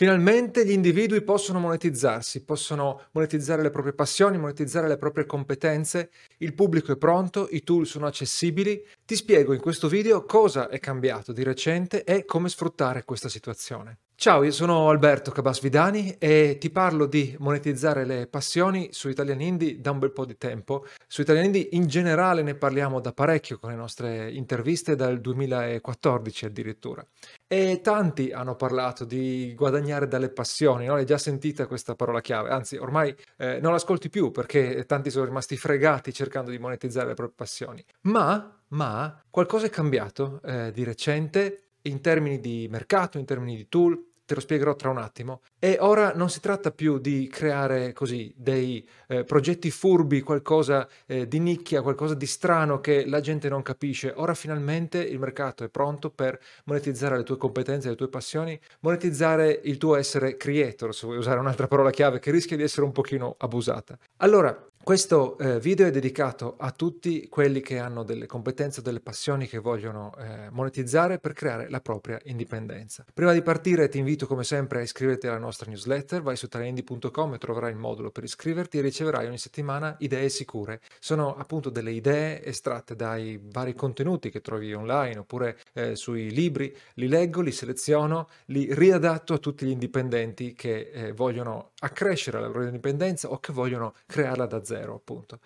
Finalmente 0.00 0.64
gli 0.64 0.70
individui 0.70 1.20
possono 1.20 1.58
monetizzarsi, 1.58 2.42
possono 2.42 3.08
monetizzare 3.10 3.60
le 3.60 3.68
proprie 3.68 3.92
passioni, 3.92 4.38
monetizzare 4.38 4.88
le 4.88 4.96
proprie 4.96 5.26
competenze, 5.26 6.10
il 6.38 6.54
pubblico 6.54 6.90
è 6.90 6.96
pronto, 6.96 7.48
i 7.50 7.62
tool 7.62 7.84
sono 7.84 8.06
accessibili. 8.06 8.82
Ti 9.04 9.14
spiego 9.14 9.52
in 9.52 9.60
questo 9.60 9.88
video 9.88 10.24
cosa 10.24 10.70
è 10.70 10.78
cambiato 10.78 11.34
di 11.34 11.42
recente 11.42 12.04
e 12.04 12.24
come 12.24 12.48
sfruttare 12.48 13.04
questa 13.04 13.28
situazione. 13.28 13.98
Ciao, 14.20 14.42
io 14.42 14.50
sono 14.50 14.90
Alberto 14.90 15.30
Cabasvidani 15.30 16.16
e 16.18 16.58
ti 16.60 16.68
parlo 16.68 17.06
di 17.06 17.34
monetizzare 17.38 18.04
le 18.04 18.26
passioni 18.26 18.90
su 18.92 19.08
Italian 19.08 19.40
Indie 19.40 19.80
da 19.80 19.92
un 19.92 19.98
bel 19.98 20.12
po' 20.12 20.26
di 20.26 20.36
tempo. 20.36 20.84
Su 21.06 21.22
Italian 21.22 21.46
Indie 21.46 21.68
in 21.70 21.86
generale 21.86 22.42
ne 22.42 22.54
parliamo 22.54 23.00
da 23.00 23.14
parecchio 23.14 23.58
con 23.58 23.70
le 23.70 23.76
nostre 23.76 24.30
interviste 24.30 24.94
dal 24.94 25.22
2014 25.22 26.44
addirittura. 26.44 27.02
E 27.46 27.80
tanti 27.82 28.30
hanno 28.30 28.56
parlato 28.56 29.06
di 29.06 29.54
guadagnare 29.56 30.06
dalle 30.06 30.28
passioni, 30.28 30.84
no? 30.84 30.96
L'hai 30.96 31.06
già 31.06 31.16
sentita 31.16 31.66
questa 31.66 31.94
parola 31.94 32.20
chiave, 32.20 32.50
anzi 32.50 32.76
ormai 32.76 33.16
eh, 33.38 33.58
non 33.62 33.72
l'ascolti 33.72 34.10
più 34.10 34.32
perché 34.32 34.84
tanti 34.84 35.08
sono 35.08 35.24
rimasti 35.24 35.56
fregati 35.56 36.12
cercando 36.12 36.50
di 36.50 36.58
monetizzare 36.58 37.06
le 37.06 37.14
proprie 37.14 37.36
passioni. 37.38 37.82
Ma, 38.02 38.54
ma 38.68 39.22
qualcosa 39.30 39.64
è 39.64 39.70
cambiato 39.70 40.42
eh, 40.44 40.72
di 40.72 40.84
recente 40.84 41.62
in 41.84 42.02
termini 42.02 42.40
di 42.40 42.68
mercato, 42.70 43.16
in 43.16 43.24
termini 43.24 43.56
di 43.56 43.66
tool, 43.68 44.08
te 44.30 44.36
lo 44.36 44.40
spiegherò 44.40 44.76
tra 44.76 44.90
un 44.90 44.98
attimo. 44.98 45.40
E 45.58 45.78
ora 45.80 46.12
non 46.14 46.30
si 46.30 46.38
tratta 46.38 46.70
più 46.70 46.98
di 46.98 47.26
creare 47.26 47.92
così 47.92 48.32
dei 48.36 48.88
eh, 49.08 49.24
progetti 49.24 49.72
furbi, 49.72 50.20
qualcosa 50.20 50.88
eh, 51.06 51.26
di 51.26 51.40
nicchia, 51.40 51.82
qualcosa 51.82 52.14
di 52.14 52.26
strano 52.26 52.78
che 52.78 53.06
la 53.06 53.18
gente 53.18 53.48
non 53.48 53.62
capisce. 53.62 54.12
Ora 54.14 54.34
finalmente 54.34 55.02
il 55.02 55.18
mercato 55.18 55.64
è 55.64 55.68
pronto 55.68 56.10
per 56.10 56.38
monetizzare 56.66 57.16
le 57.16 57.24
tue 57.24 57.38
competenze, 57.38 57.88
le 57.88 57.96
tue 57.96 58.08
passioni, 58.08 58.56
monetizzare 58.80 59.60
il 59.64 59.78
tuo 59.78 59.96
essere 59.96 60.36
creator, 60.36 60.94
se 60.94 61.06
vuoi 61.06 61.18
usare 61.18 61.40
un'altra 61.40 61.66
parola 61.66 61.90
chiave 61.90 62.20
che 62.20 62.30
rischia 62.30 62.56
di 62.56 62.62
essere 62.62 62.86
un 62.86 62.92
pochino 62.92 63.34
abusata. 63.36 63.98
Allora, 64.18 64.69
questo 64.82 65.36
eh, 65.36 65.60
video 65.60 65.86
è 65.86 65.90
dedicato 65.90 66.56
a 66.58 66.70
tutti 66.70 67.28
quelli 67.28 67.60
che 67.60 67.78
hanno 67.78 68.02
delle 68.02 68.24
competenze 68.24 68.80
o 68.80 68.82
delle 68.82 69.00
passioni 69.00 69.46
che 69.46 69.58
vogliono 69.58 70.12
eh, 70.16 70.48
monetizzare 70.50 71.18
per 71.18 71.34
creare 71.34 71.68
la 71.68 71.80
propria 71.80 72.18
indipendenza. 72.24 73.04
Prima 73.12 73.32
di 73.34 73.42
partire 73.42 73.88
ti 73.88 73.98
invito 73.98 74.26
come 74.26 74.42
sempre 74.42 74.78
a 74.78 74.82
iscriverti 74.82 75.26
alla 75.26 75.38
nostra 75.38 75.70
newsletter, 75.70 76.22
vai 76.22 76.34
su 76.34 76.48
talenti.com 76.48 77.34
e 77.34 77.38
troverai 77.38 77.70
il 77.70 77.76
modulo 77.76 78.10
per 78.10 78.24
iscriverti 78.24 78.78
e 78.78 78.80
riceverai 78.80 79.26
ogni 79.26 79.38
settimana 79.38 79.94
idee 79.98 80.30
sicure. 80.30 80.80
Sono 80.98 81.36
appunto 81.36 81.68
delle 81.68 81.92
idee 81.92 82.42
estratte 82.42 82.96
dai 82.96 83.38
vari 83.40 83.74
contenuti 83.74 84.30
che 84.30 84.40
trovi 84.40 84.72
online 84.72 85.18
oppure 85.18 85.58
eh, 85.74 85.94
sui 85.94 86.32
libri, 86.32 86.74
li 86.94 87.06
leggo, 87.06 87.42
li 87.42 87.52
seleziono, 87.52 88.28
li 88.46 88.74
riadatto 88.74 89.34
a 89.34 89.38
tutti 89.38 89.66
gli 89.66 89.70
indipendenti 89.70 90.54
che 90.54 90.90
eh, 90.90 91.12
vogliono 91.12 91.72
accrescere 91.80 92.40
la 92.40 92.46
loro 92.46 92.64
indipendenza 92.64 93.28
o 93.30 93.38
che 93.38 93.52
vogliono 93.52 93.94
crearla 94.06 94.46
da 94.46 94.64
zero 94.64 94.69
appunto. 94.94 95.40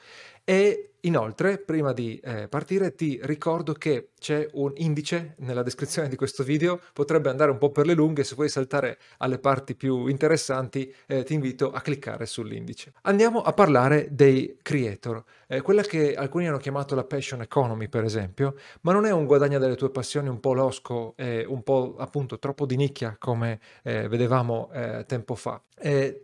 E 0.46 0.90
inoltre, 1.00 1.56
prima 1.56 1.94
di 1.94 2.20
eh, 2.22 2.48
partire, 2.48 2.94
ti 2.94 3.18
ricordo 3.22 3.72
che 3.72 4.10
c'è 4.18 4.46
un 4.52 4.72
indice 4.76 5.34
nella 5.38 5.62
descrizione 5.62 6.08
di 6.08 6.16
questo 6.16 6.42
video, 6.42 6.80
potrebbe 6.92 7.30
andare 7.30 7.50
un 7.50 7.56
po' 7.56 7.70
per 7.70 7.86
le 7.86 7.94
lunghe, 7.94 8.24
se 8.24 8.34
vuoi 8.34 8.50
saltare 8.50 8.98
alle 9.18 9.38
parti 9.38 9.74
più 9.74 10.06
interessanti 10.06 10.94
eh, 11.06 11.22
ti 11.24 11.32
invito 11.32 11.70
a 11.72 11.80
cliccare 11.80 12.26
sull'indice. 12.26 12.92
Andiamo 13.02 13.40
a 13.40 13.52
parlare 13.52 14.08
dei 14.10 14.58
creator, 14.60 15.22
eh, 15.46 15.62
quella 15.62 15.82
che 15.82 16.14
alcuni 16.14 16.48
hanno 16.48 16.58
chiamato 16.58 16.94
la 16.94 17.04
passion 17.04 17.40
economy 17.40 17.88
per 17.88 18.04
esempio, 18.04 18.54
ma 18.82 18.92
non 18.92 19.06
è 19.06 19.10
un 19.10 19.24
guadagno 19.24 19.58
delle 19.58 19.76
tue 19.76 19.90
passioni 19.90 20.28
un 20.28 20.40
po' 20.40 20.52
losco 20.52 21.14
un 21.16 21.62
po' 21.62 21.96
appunto 21.98 22.38
troppo 22.38 22.66
di 22.66 22.76
nicchia 22.76 23.16
come 23.18 23.60
eh, 23.82 24.08
vedevamo 24.08 24.70
eh, 24.72 25.04
tempo 25.06 25.34
fa. 25.34 25.60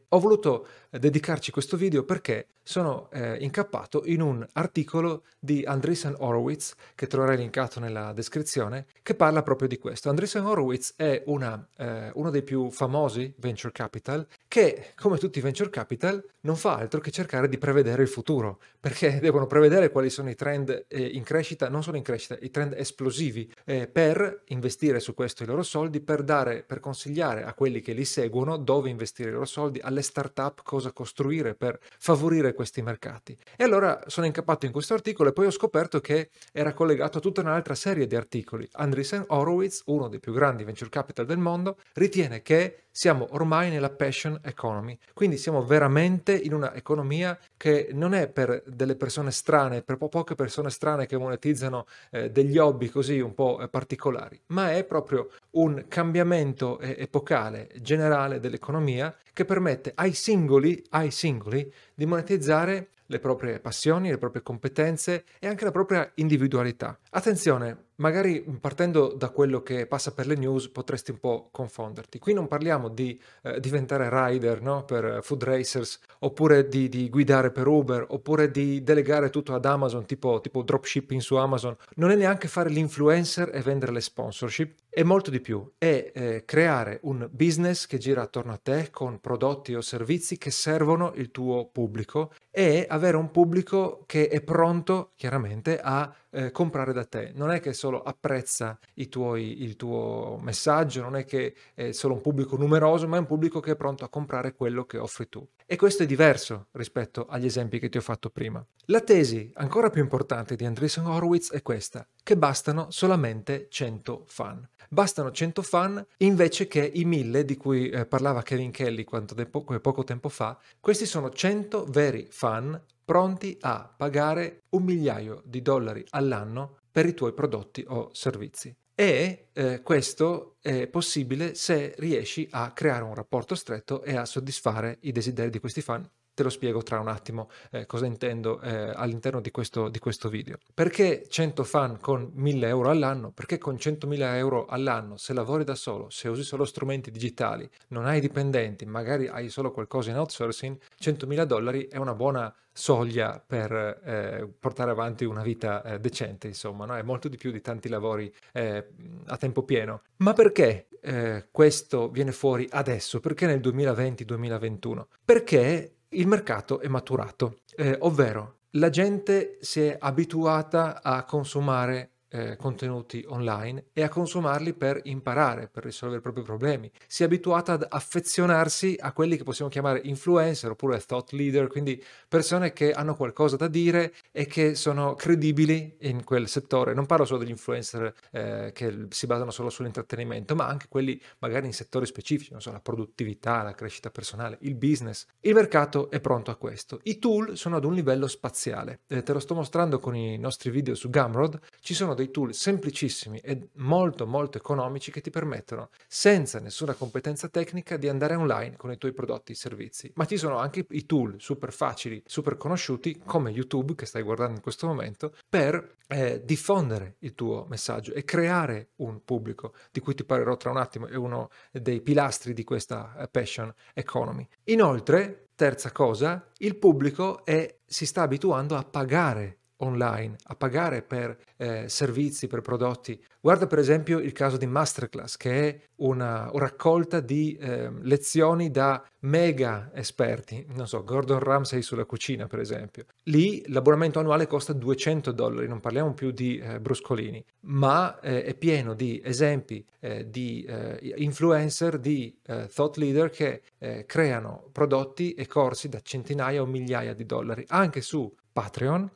ho 0.08 0.18
voluto 0.18 0.66
dedicarci 0.90 1.50
questo 1.50 1.76
video 1.76 2.04
perché 2.04 2.48
sono 2.62 3.08
eh, 3.10 3.36
incappato 3.40 4.02
in 4.10 4.20
un 4.20 4.46
articolo 4.52 5.24
di 5.38 5.64
Andreessen 5.64 6.14
Horowitz, 6.18 6.74
che 6.94 7.06
troverai 7.06 7.36
linkato 7.36 7.80
nella 7.80 8.12
descrizione, 8.12 8.86
che 9.02 9.14
parla 9.14 9.42
proprio 9.42 9.68
di 9.68 9.78
questo. 9.78 10.08
Andreessen 10.08 10.44
Horowitz 10.44 10.94
è 10.96 11.22
una, 11.26 11.66
eh, 11.76 12.10
uno 12.14 12.30
dei 12.30 12.42
più 12.42 12.70
famosi 12.70 13.32
venture 13.38 13.72
capital 13.72 14.26
che, 14.48 14.92
come 14.96 15.18
tutti 15.18 15.38
i 15.38 15.42
venture 15.42 15.70
capital, 15.70 16.24
non 16.42 16.56
fa 16.56 16.76
altro 16.76 17.00
che 17.00 17.10
cercare 17.10 17.48
di 17.48 17.58
prevedere 17.58 18.02
il 18.02 18.08
futuro, 18.08 18.60
perché 18.78 19.18
devono 19.20 19.46
prevedere 19.46 19.90
quali 19.90 20.10
sono 20.10 20.30
i 20.30 20.34
trend 20.34 20.86
eh, 20.88 21.02
in 21.02 21.22
crescita, 21.22 21.68
non 21.68 21.82
solo 21.82 21.96
in 21.96 22.02
crescita, 22.02 22.36
i 22.40 22.50
trend 22.50 22.74
esplosivi, 22.74 23.52
eh, 23.64 23.86
per 23.86 24.42
investire 24.46 25.00
su 25.00 25.14
questo 25.14 25.42
i 25.42 25.46
loro 25.46 25.62
soldi, 25.62 26.00
per 26.00 26.22
dare, 26.22 26.62
per 26.62 26.80
consigliare 26.80 27.44
a 27.44 27.54
quelli 27.54 27.80
che 27.80 27.92
li 27.92 28.04
seguono 28.04 28.56
dove 28.56 28.90
investire 28.90 29.30
i 29.30 29.32
loro 29.32 29.44
soldi, 29.44 29.80
alle 29.80 30.02
start-up 30.02 30.62
cosa 30.62 30.92
costruire 30.92 31.54
per 31.54 31.78
favorire 31.98 32.54
questi 32.54 32.82
mercati. 32.82 33.36
E 33.56 33.64
allora 33.64 33.99
sono 34.06 34.26
incappato 34.26 34.66
in 34.66 34.72
questo 34.72 34.94
articolo 34.94 35.30
e 35.30 35.32
poi 35.32 35.46
ho 35.46 35.50
scoperto 35.50 36.00
che 36.00 36.30
era 36.52 36.72
collegato 36.72 37.18
a 37.18 37.20
tutta 37.20 37.40
un'altra 37.40 37.74
serie 37.74 38.06
di 38.06 38.16
articoli. 38.16 38.68
Andreessen 38.72 39.24
Horowitz, 39.28 39.82
uno 39.86 40.08
dei 40.08 40.20
più 40.20 40.32
grandi 40.32 40.64
venture 40.64 40.90
capital 40.90 41.26
del 41.26 41.38
mondo, 41.38 41.78
ritiene 41.94 42.42
che 42.42 42.84
siamo 42.90 43.28
ormai 43.30 43.70
nella 43.70 43.90
passion 43.90 44.38
economy, 44.42 44.98
quindi 45.14 45.36
siamo 45.36 45.64
veramente 45.64 46.34
in 46.34 46.54
una 46.54 46.74
economia 46.74 47.38
che 47.56 47.90
non 47.92 48.14
è 48.14 48.28
per 48.28 48.62
delle 48.66 48.96
persone 48.96 49.30
strane, 49.30 49.82
per 49.82 49.96
po- 49.96 50.08
poche 50.08 50.34
persone 50.34 50.70
strane 50.70 51.06
che 51.06 51.16
monetizzano 51.16 51.86
eh, 52.10 52.30
degli 52.30 52.58
hobby 52.58 52.88
così 52.88 53.20
un 53.20 53.34
po' 53.34 53.60
eh, 53.60 53.68
particolari, 53.68 54.40
ma 54.46 54.72
è 54.72 54.84
proprio 54.84 55.30
un 55.52 55.84
cambiamento 55.88 56.78
eh, 56.78 56.96
epocale 56.98 57.68
generale 57.80 58.40
dell'economia 58.40 59.14
che 59.32 59.44
permette 59.44 59.92
ai 59.94 60.12
singoli, 60.12 60.84
ai 60.90 61.10
singoli 61.10 61.72
di 61.94 62.06
monetizzare 62.06 62.88
le 63.10 63.18
proprie 63.18 63.58
passioni, 63.58 64.08
le 64.08 64.18
proprie 64.18 64.42
competenze 64.42 65.24
e 65.38 65.48
anche 65.48 65.64
la 65.64 65.72
propria 65.72 66.10
individualità. 66.14 66.98
Attenzione, 67.10 67.88
magari 68.00 68.40
partendo 68.60 69.14
da 69.14 69.30
quello 69.30 69.62
che 69.62 69.86
passa 69.86 70.12
per 70.12 70.26
le 70.26 70.34
news 70.34 70.68
potresti 70.68 71.10
un 71.12 71.18
po' 71.18 71.48
confonderti. 71.52 72.18
Qui 72.18 72.32
non 72.32 72.48
parliamo 72.48 72.88
di 72.88 73.20
eh, 73.42 73.60
diventare 73.60 74.08
rider 74.10 74.60
no? 74.60 74.84
per 74.84 75.20
food 75.22 75.44
racers, 75.44 76.00
oppure 76.20 76.68
di, 76.68 76.88
di, 76.88 77.08
guidare 77.08 77.50
per 77.50 77.66
Uber, 77.66 78.06
oppure 78.08 78.50
di 78.50 78.82
delegare 78.82 79.30
tutto 79.30 79.54
ad 79.54 79.64
Amazon, 79.64 80.04
tipo, 80.06 80.40
tipo 80.40 80.62
dropshipping 80.62 81.20
su 81.20 81.36
Amazon. 81.36 81.76
Non 81.96 82.10
è 82.10 82.16
neanche 82.16 82.48
fare 82.48 82.70
l'influencer 82.70 83.50
e 83.54 83.60
vendere 83.60 83.92
le 83.92 84.00
sponsorship, 84.00 84.78
è 84.88 85.02
molto 85.02 85.30
di 85.30 85.40
più. 85.40 85.70
È 85.78 86.10
eh, 86.12 86.44
creare 86.44 86.98
un 87.02 87.28
business 87.30 87.86
che 87.86 87.98
gira 87.98 88.22
attorno 88.22 88.52
a 88.52 88.60
te 88.60 88.88
con 88.90 89.20
prodotti 89.20 89.74
o 89.74 89.80
servizi 89.80 90.38
che 90.38 90.50
servono 90.50 91.12
il 91.14 91.30
tuo 91.30 91.66
pubblico 91.66 92.32
e 92.50 92.86
avere 92.88 93.16
un 93.16 93.30
pubblico 93.30 94.02
che 94.06 94.28
è 94.28 94.40
pronto 94.40 95.12
chiaramente 95.14 95.78
a 95.78 96.12
eh, 96.30 96.50
comprare 96.50 96.92
da 96.92 97.04
te. 97.04 97.32
Non 97.34 97.50
è 97.50 97.60
che 97.60 97.72
solo 97.72 98.02
apprezza 98.02 98.78
tuoi, 99.08 99.62
il 99.62 99.76
tuo 99.76 100.38
messaggio, 100.42 101.02
non 101.02 101.16
è 101.16 101.24
che 101.24 101.54
è 101.74 101.92
solo 101.92 102.14
un 102.14 102.20
pubblico 102.20 102.56
numeroso, 102.56 103.06
ma 103.08 103.16
è 103.16 103.20
un 103.20 103.26
pubblico 103.26 103.60
che 103.60 103.72
è 103.72 103.76
pronto 103.76 104.04
a 104.04 104.08
comprare 104.08 104.54
quello 104.54 104.84
che 104.84 104.98
offri 104.98 105.28
tu. 105.28 105.46
E 105.66 105.76
questo 105.76 106.02
è 106.02 106.06
diverso 106.06 106.66
rispetto 106.72 107.26
agli 107.26 107.44
esempi 107.44 107.78
che 107.78 107.88
ti 107.88 107.98
ho 107.98 108.00
fatto 108.00 108.30
prima. 108.30 108.64
La 108.86 109.00
tesi 109.00 109.52
ancora 109.54 109.88
più 109.88 110.02
importante 110.02 110.56
di 110.56 110.64
Andreessen 110.64 111.06
Horowitz 111.06 111.52
è 111.52 111.62
questa, 111.62 112.06
che 112.22 112.36
bastano 112.36 112.90
solamente 112.90 113.68
100 113.70 114.24
fan. 114.26 114.68
Bastano 114.88 115.30
100 115.30 115.62
fan 115.62 116.04
invece 116.18 116.66
che 116.66 116.84
i 116.92 117.04
1000 117.04 117.44
di 117.44 117.56
cui 117.56 117.88
eh, 117.88 118.04
parlava 118.06 118.42
Kevin 118.42 118.72
Kelly 118.72 119.04
tempo, 119.04 119.62
poco 119.80 120.02
tempo 120.02 120.28
fa. 120.28 120.58
Questi 120.80 121.06
sono 121.06 121.30
100 121.30 121.84
veri 121.84 122.26
fan 122.28 122.80
pronti 123.10 123.58
a 123.62 123.92
pagare 123.96 124.62
un 124.68 124.84
migliaio 124.84 125.42
di 125.44 125.62
dollari 125.62 126.04
all'anno 126.10 126.76
per 126.92 127.06
i 127.06 127.14
tuoi 127.14 127.32
prodotti 127.32 127.84
o 127.88 128.10
servizi. 128.12 128.72
E 128.94 129.48
eh, 129.52 129.82
questo 129.82 130.58
è 130.60 130.86
possibile 130.86 131.56
se 131.56 131.92
riesci 131.98 132.46
a 132.52 132.70
creare 132.70 133.02
un 133.02 133.16
rapporto 133.16 133.56
stretto 133.56 134.04
e 134.04 134.14
a 134.14 134.24
soddisfare 134.24 134.98
i 135.00 135.10
desideri 135.10 135.50
di 135.50 135.58
questi 135.58 135.80
fan 135.80 136.08
Te 136.40 136.46
lo 136.46 136.52
spiego 136.52 136.82
tra 136.82 136.98
un 137.00 137.08
attimo 137.08 137.50
eh, 137.70 137.84
cosa 137.84 138.06
intendo 138.06 138.62
eh, 138.62 138.92
all'interno 138.94 139.42
di 139.42 139.50
questo, 139.50 139.90
di 139.90 139.98
questo, 139.98 140.30
video. 140.30 140.56
Perché 140.72 141.26
100 141.28 141.64
fan 141.64 141.98
con 142.00 142.30
1000 142.32 142.66
euro 142.68 142.88
all'anno? 142.88 143.30
Perché 143.30 143.58
con 143.58 143.74
100.000 143.74 144.36
euro 144.36 144.64
all'anno, 144.64 145.18
se 145.18 145.34
lavori 145.34 145.64
da 145.64 145.74
solo, 145.74 146.08
se 146.08 146.28
usi 146.28 146.42
solo 146.42 146.64
strumenti 146.64 147.10
digitali, 147.10 147.68
non 147.88 148.06
hai 148.06 148.20
dipendenti, 148.20 148.86
magari 148.86 149.26
hai 149.28 149.50
solo 149.50 149.70
qualcosa 149.70 150.10
in 150.10 150.16
outsourcing, 150.16 150.78
100.000 150.98 151.42
dollari 151.42 151.88
è 151.88 151.98
una 151.98 152.14
buona 152.14 152.54
soglia 152.80 153.42
per 153.46 153.70
eh, 153.72 154.48
portare 154.58 154.90
avanti 154.90 155.26
una 155.26 155.42
vita 155.42 155.82
eh, 155.82 156.00
decente, 156.00 156.46
insomma, 156.46 156.86
no? 156.86 156.96
è 156.96 157.02
molto 157.02 157.28
di 157.28 157.36
più 157.36 157.50
di 157.50 157.60
tanti 157.60 157.90
lavori 157.90 158.32
eh, 158.52 158.88
a 159.26 159.36
tempo 159.36 159.62
pieno. 159.64 160.02
Ma 160.16 160.32
perché 160.32 160.88
eh, 161.02 161.48
questo 161.50 162.08
viene 162.08 162.32
fuori 162.32 162.66
adesso? 162.70 163.20
Perché 163.20 163.46
nel 163.46 163.60
2020-2021? 163.60 165.02
Perché 165.24 165.96
il 166.08 166.26
mercato 166.26 166.80
è 166.80 166.88
maturato, 166.88 167.58
eh, 167.76 167.96
ovvero 168.00 168.60
la 168.74 168.88
gente 168.88 169.58
si 169.60 169.82
è 169.82 169.96
abituata 169.98 171.02
a 171.02 171.24
consumare 171.24 172.09
eh, 172.30 172.56
contenuti 172.56 173.24
online 173.28 173.86
e 173.92 174.02
a 174.02 174.08
consumarli 174.08 174.72
per 174.74 175.00
imparare, 175.04 175.68
per 175.68 175.84
risolvere 175.84 176.20
i 176.20 176.22
propri 176.22 176.42
problemi. 176.42 176.90
Si 177.06 177.22
è 177.22 177.26
abituata 177.26 177.72
ad 177.72 177.86
affezionarsi 177.88 178.96
a 178.98 179.12
quelli 179.12 179.36
che 179.36 179.44
possiamo 179.44 179.70
chiamare 179.70 180.00
influencer 180.04 180.70
oppure 180.70 181.00
thought 181.00 181.32
leader, 181.32 181.66
quindi 181.66 182.02
persone 182.28 182.72
che 182.72 182.92
hanno 182.92 183.14
qualcosa 183.14 183.56
da 183.56 183.68
dire 183.68 184.14
e 184.30 184.46
che 184.46 184.74
sono 184.74 185.14
credibili 185.14 185.96
in 186.00 186.24
quel 186.24 186.48
settore. 186.48 186.94
Non 186.94 187.06
parlo 187.06 187.24
solo 187.24 187.40
degli 187.40 187.50
influencer 187.50 188.14
eh, 188.30 188.70
che 188.72 189.06
si 189.08 189.26
basano 189.26 189.50
solo 189.50 189.70
sull'intrattenimento, 189.70 190.54
ma 190.54 190.66
anche 190.66 190.86
quelli 190.88 191.20
magari 191.38 191.66
in 191.66 191.72
settori 191.72 192.06
specifici, 192.06 192.52
non 192.52 192.60
so, 192.60 192.70
la 192.72 192.80
produttività, 192.80 193.62
la 193.62 193.74
crescita 193.74 194.10
personale, 194.10 194.58
il 194.62 194.74
business. 194.74 195.26
Il 195.40 195.54
mercato 195.54 196.10
è 196.10 196.20
pronto 196.20 196.50
a 196.50 196.56
questo. 196.56 197.00
I 197.04 197.18
tool 197.18 197.56
sono 197.56 197.76
ad 197.76 197.84
un 197.84 197.94
livello 197.94 198.28
spaziale. 198.28 199.00
Eh, 199.08 199.22
te 199.22 199.32
lo 199.32 199.40
sto 199.40 199.54
mostrando 199.54 199.98
con 199.98 200.14
i 200.14 200.38
nostri 200.38 200.70
video 200.70 200.94
su 200.94 201.10
Gumroad. 201.10 201.58
Ci 201.80 201.94
sono 201.94 202.14
dei 202.20 202.30
tool 202.30 202.54
semplicissimi 202.54 203.38
e 203.38 203.68
molto 203.74 204.26
molto 204.26 204.58
economici 204.58 205.10
che 205.10 205.20
ti 205.20 205.30
permettono, 205.30 205.90
senza 206.06 206.60
nessuna 206.60 206.94
competenza 206.94 207.48
tecnica, 207.48 207.96
di 207.96 208.08
andare 208.08 208.34
online 208.34 208.76
con 208.76 208.92
i 208.92 208.98
tuoi 208.98 209.12
prodotti 209.12 209.52
e 209.52 209.54
servizi. 209.56 210.12
Ma 210.14 210.26
ci 210.26 210.36
sono 210.36 210.58
anche 210.58 210.86
i 210.90 211.06
tool 211.06 211.36
super 211.38 211.72
facili, 211.72 212.22
super 212.26 212.56
conosciuti, 212.56 213.20
come 213.24 213.50
YouTube, 213.50 213.94
che 213.94 214.06
stai 214.06 214.22
guardando 214.22 214.56
in 214.56 214.60
questo 214.60 214.86
momento, 214.86 215.34
per 215.48 215.96
eh, 216.08 216.42
diffondere 216.44 217.16
il 217.20 217.34
tuo 217.34 217.66
messaggio 217.68 218.12
e 218.12 218.24
creare 218.24 218.90
un 218.96 219.24
pubblico, 219.24 219.74
di 219.90 220.00
cui 220.00 220.14
ti 220.14 220.24
parlerò 220.24 220.56
tra 220.56 220.70
un 220.70 220.76
attimo, 220.76 221.06
è 221.06 221.14
uno 221.14 221.50
dei 221.72 222.00
pilastri 222.00 222.52
di 222.52 222.64
questa 222.64 223.16
eh, 223.18 223.28
passion 223.28 223.72
economy. 223.94 224.46
Inoltre, 224.64 225.48
terza 225.54 225.92
cosa, 225.92 226.50
il 226.58 226.76
pubblico 226.76 227.44
è, 227.44 227.78
si 227.84 228.06
sta 228.06 228.22
abituando 228.22 228.76
a 228.76 228.82
pagare 228.82 229.59
online, 229.80 230.36
a 230.44 230.54
pagare 230.54 231.02
per 231.02 231.36
eh, 231.56 231.88
servizi, 231.88 232.46
per 232.46 232.60
prodotti. 232.60 233.20
Guarda 233.40 233.66
per 233.66 233.78
esempio 233.78 234.18
il 234.18 234.32
caso 234.32 234.56
di 234.56 234.66
Masterclass, 234.66 235.36
che 235.36 235.68
è 235.68 235.80
una 235.96 236.50
raccolta 236.54 237.20
di 237.20 237.56
eh, 237.56 237.90
lezioni 238.02 238.70
da 238.70 239.02
mega 239.20 239.90
esperti, 239.94 240.66
non 240.74 240.86
so, 240.86 241.04
Gordon 241.04 241.38
Ramsay 241.38 241.82
sulla 241.82 242.04
cucina 242.04 242.46
per 242.46 242.60
esempio. 242.60 243.04
Lì 243.24 243.62
l'abbonamento 243.68 244.18
annuale 244.18 244.46
costa 244.46 244.72
200 244.72 245.32
dollari, 245.32 245.68
non 245.68 245.80
parliamo 245.80 246.12
più 246.12 246.30
di 246.30 246.58
eh, 246.58 246.80
bruscolini, 246.80 247.42
ma 247.60 248.18
eh, 248.20 248.44
è 248.44 248.54
pieno 248.54 248.94
di 248.94 249.20
esempi 249.24 249.84
eh, 250.00 250.28
di 250.28 250.64
eh, 250.66 251.14
influencer, 251.16 251.98
di 251.98 252.38
thought 252.72 252.96
leader 252.96 253.30
che 253.30 253.62
creano 254.06 254.68
prodotti 254.72 255.34
e 255.34 255.46
corsi 255.46 255.88
da 255.88 256.00
centinaia 256.00 256.62
o 256.62 256.66
migliaia 256.66 257.14
di 257.14 257.24
dollari, 257.24 257.64
anche 257.68 258.00
su 258.00 258.32
Patreon 258.52 259.08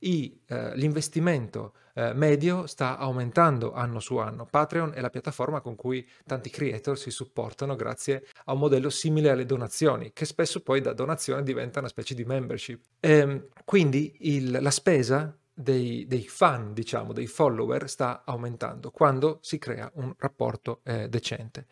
i, 0.00 0.40
eh, 0.46 0.76
l'investimento 0.76 1.74
eh, 1.94 2.12
medio 2.12 2.66
sta 2.66 2.98
aumentando 2.98 3.72
anno 3.72 4.00
su 4.00 4.16
anno. 4.18 4.46
Patreon 4.46 4.92
è 4.94 5.00
la 5.00 5.10
piattaforma 5.10 5.60
con 5.60 5.76
cui 5.76 6.06
tanti 6.26 6.50
creator 6.50 6.98
si 6.98 7.10
supportano 7.10 7.74
grazie 7.74 8.26
a 8.44 8.52
un 8.52 8.58
modello 8.58 8.90
simile 8.90 9.30
alle 9.30 9.46
donazioni, 9.46 10.12
che 10.12 10.26
spesso 10.26 10.62
poi 10.62 10.80
da 10.80 10.92
donazione 10.92 11.42
diventa 11.42 11.78
una 11.78 11.88
specie 11.88 12.14
di 12.14 12.24
membership. 12.24 12.80
E, 13.00 13.10
ehm, 13.10 13.46
quindi 13.64 14.16
il, 14.20 14.58
la 14.60 14.70
spesa 14.70 15.34
dei, 15.58 16.06
dei, 16.06 16.28
fan, 16.28 16.74
diciamo, 16.74 17.14
dei 17.14 17.26
follower 17.26 17.88
sta 17.88 18.22
aumentando 18.26 18.90
quando 18.90 19.38
si 19.40 19.56
crea 19.56 19.90
un 19.94 20.12
rapporto 20.18 20.80
eh, 20.84 21.08
decente. 21.08 21.66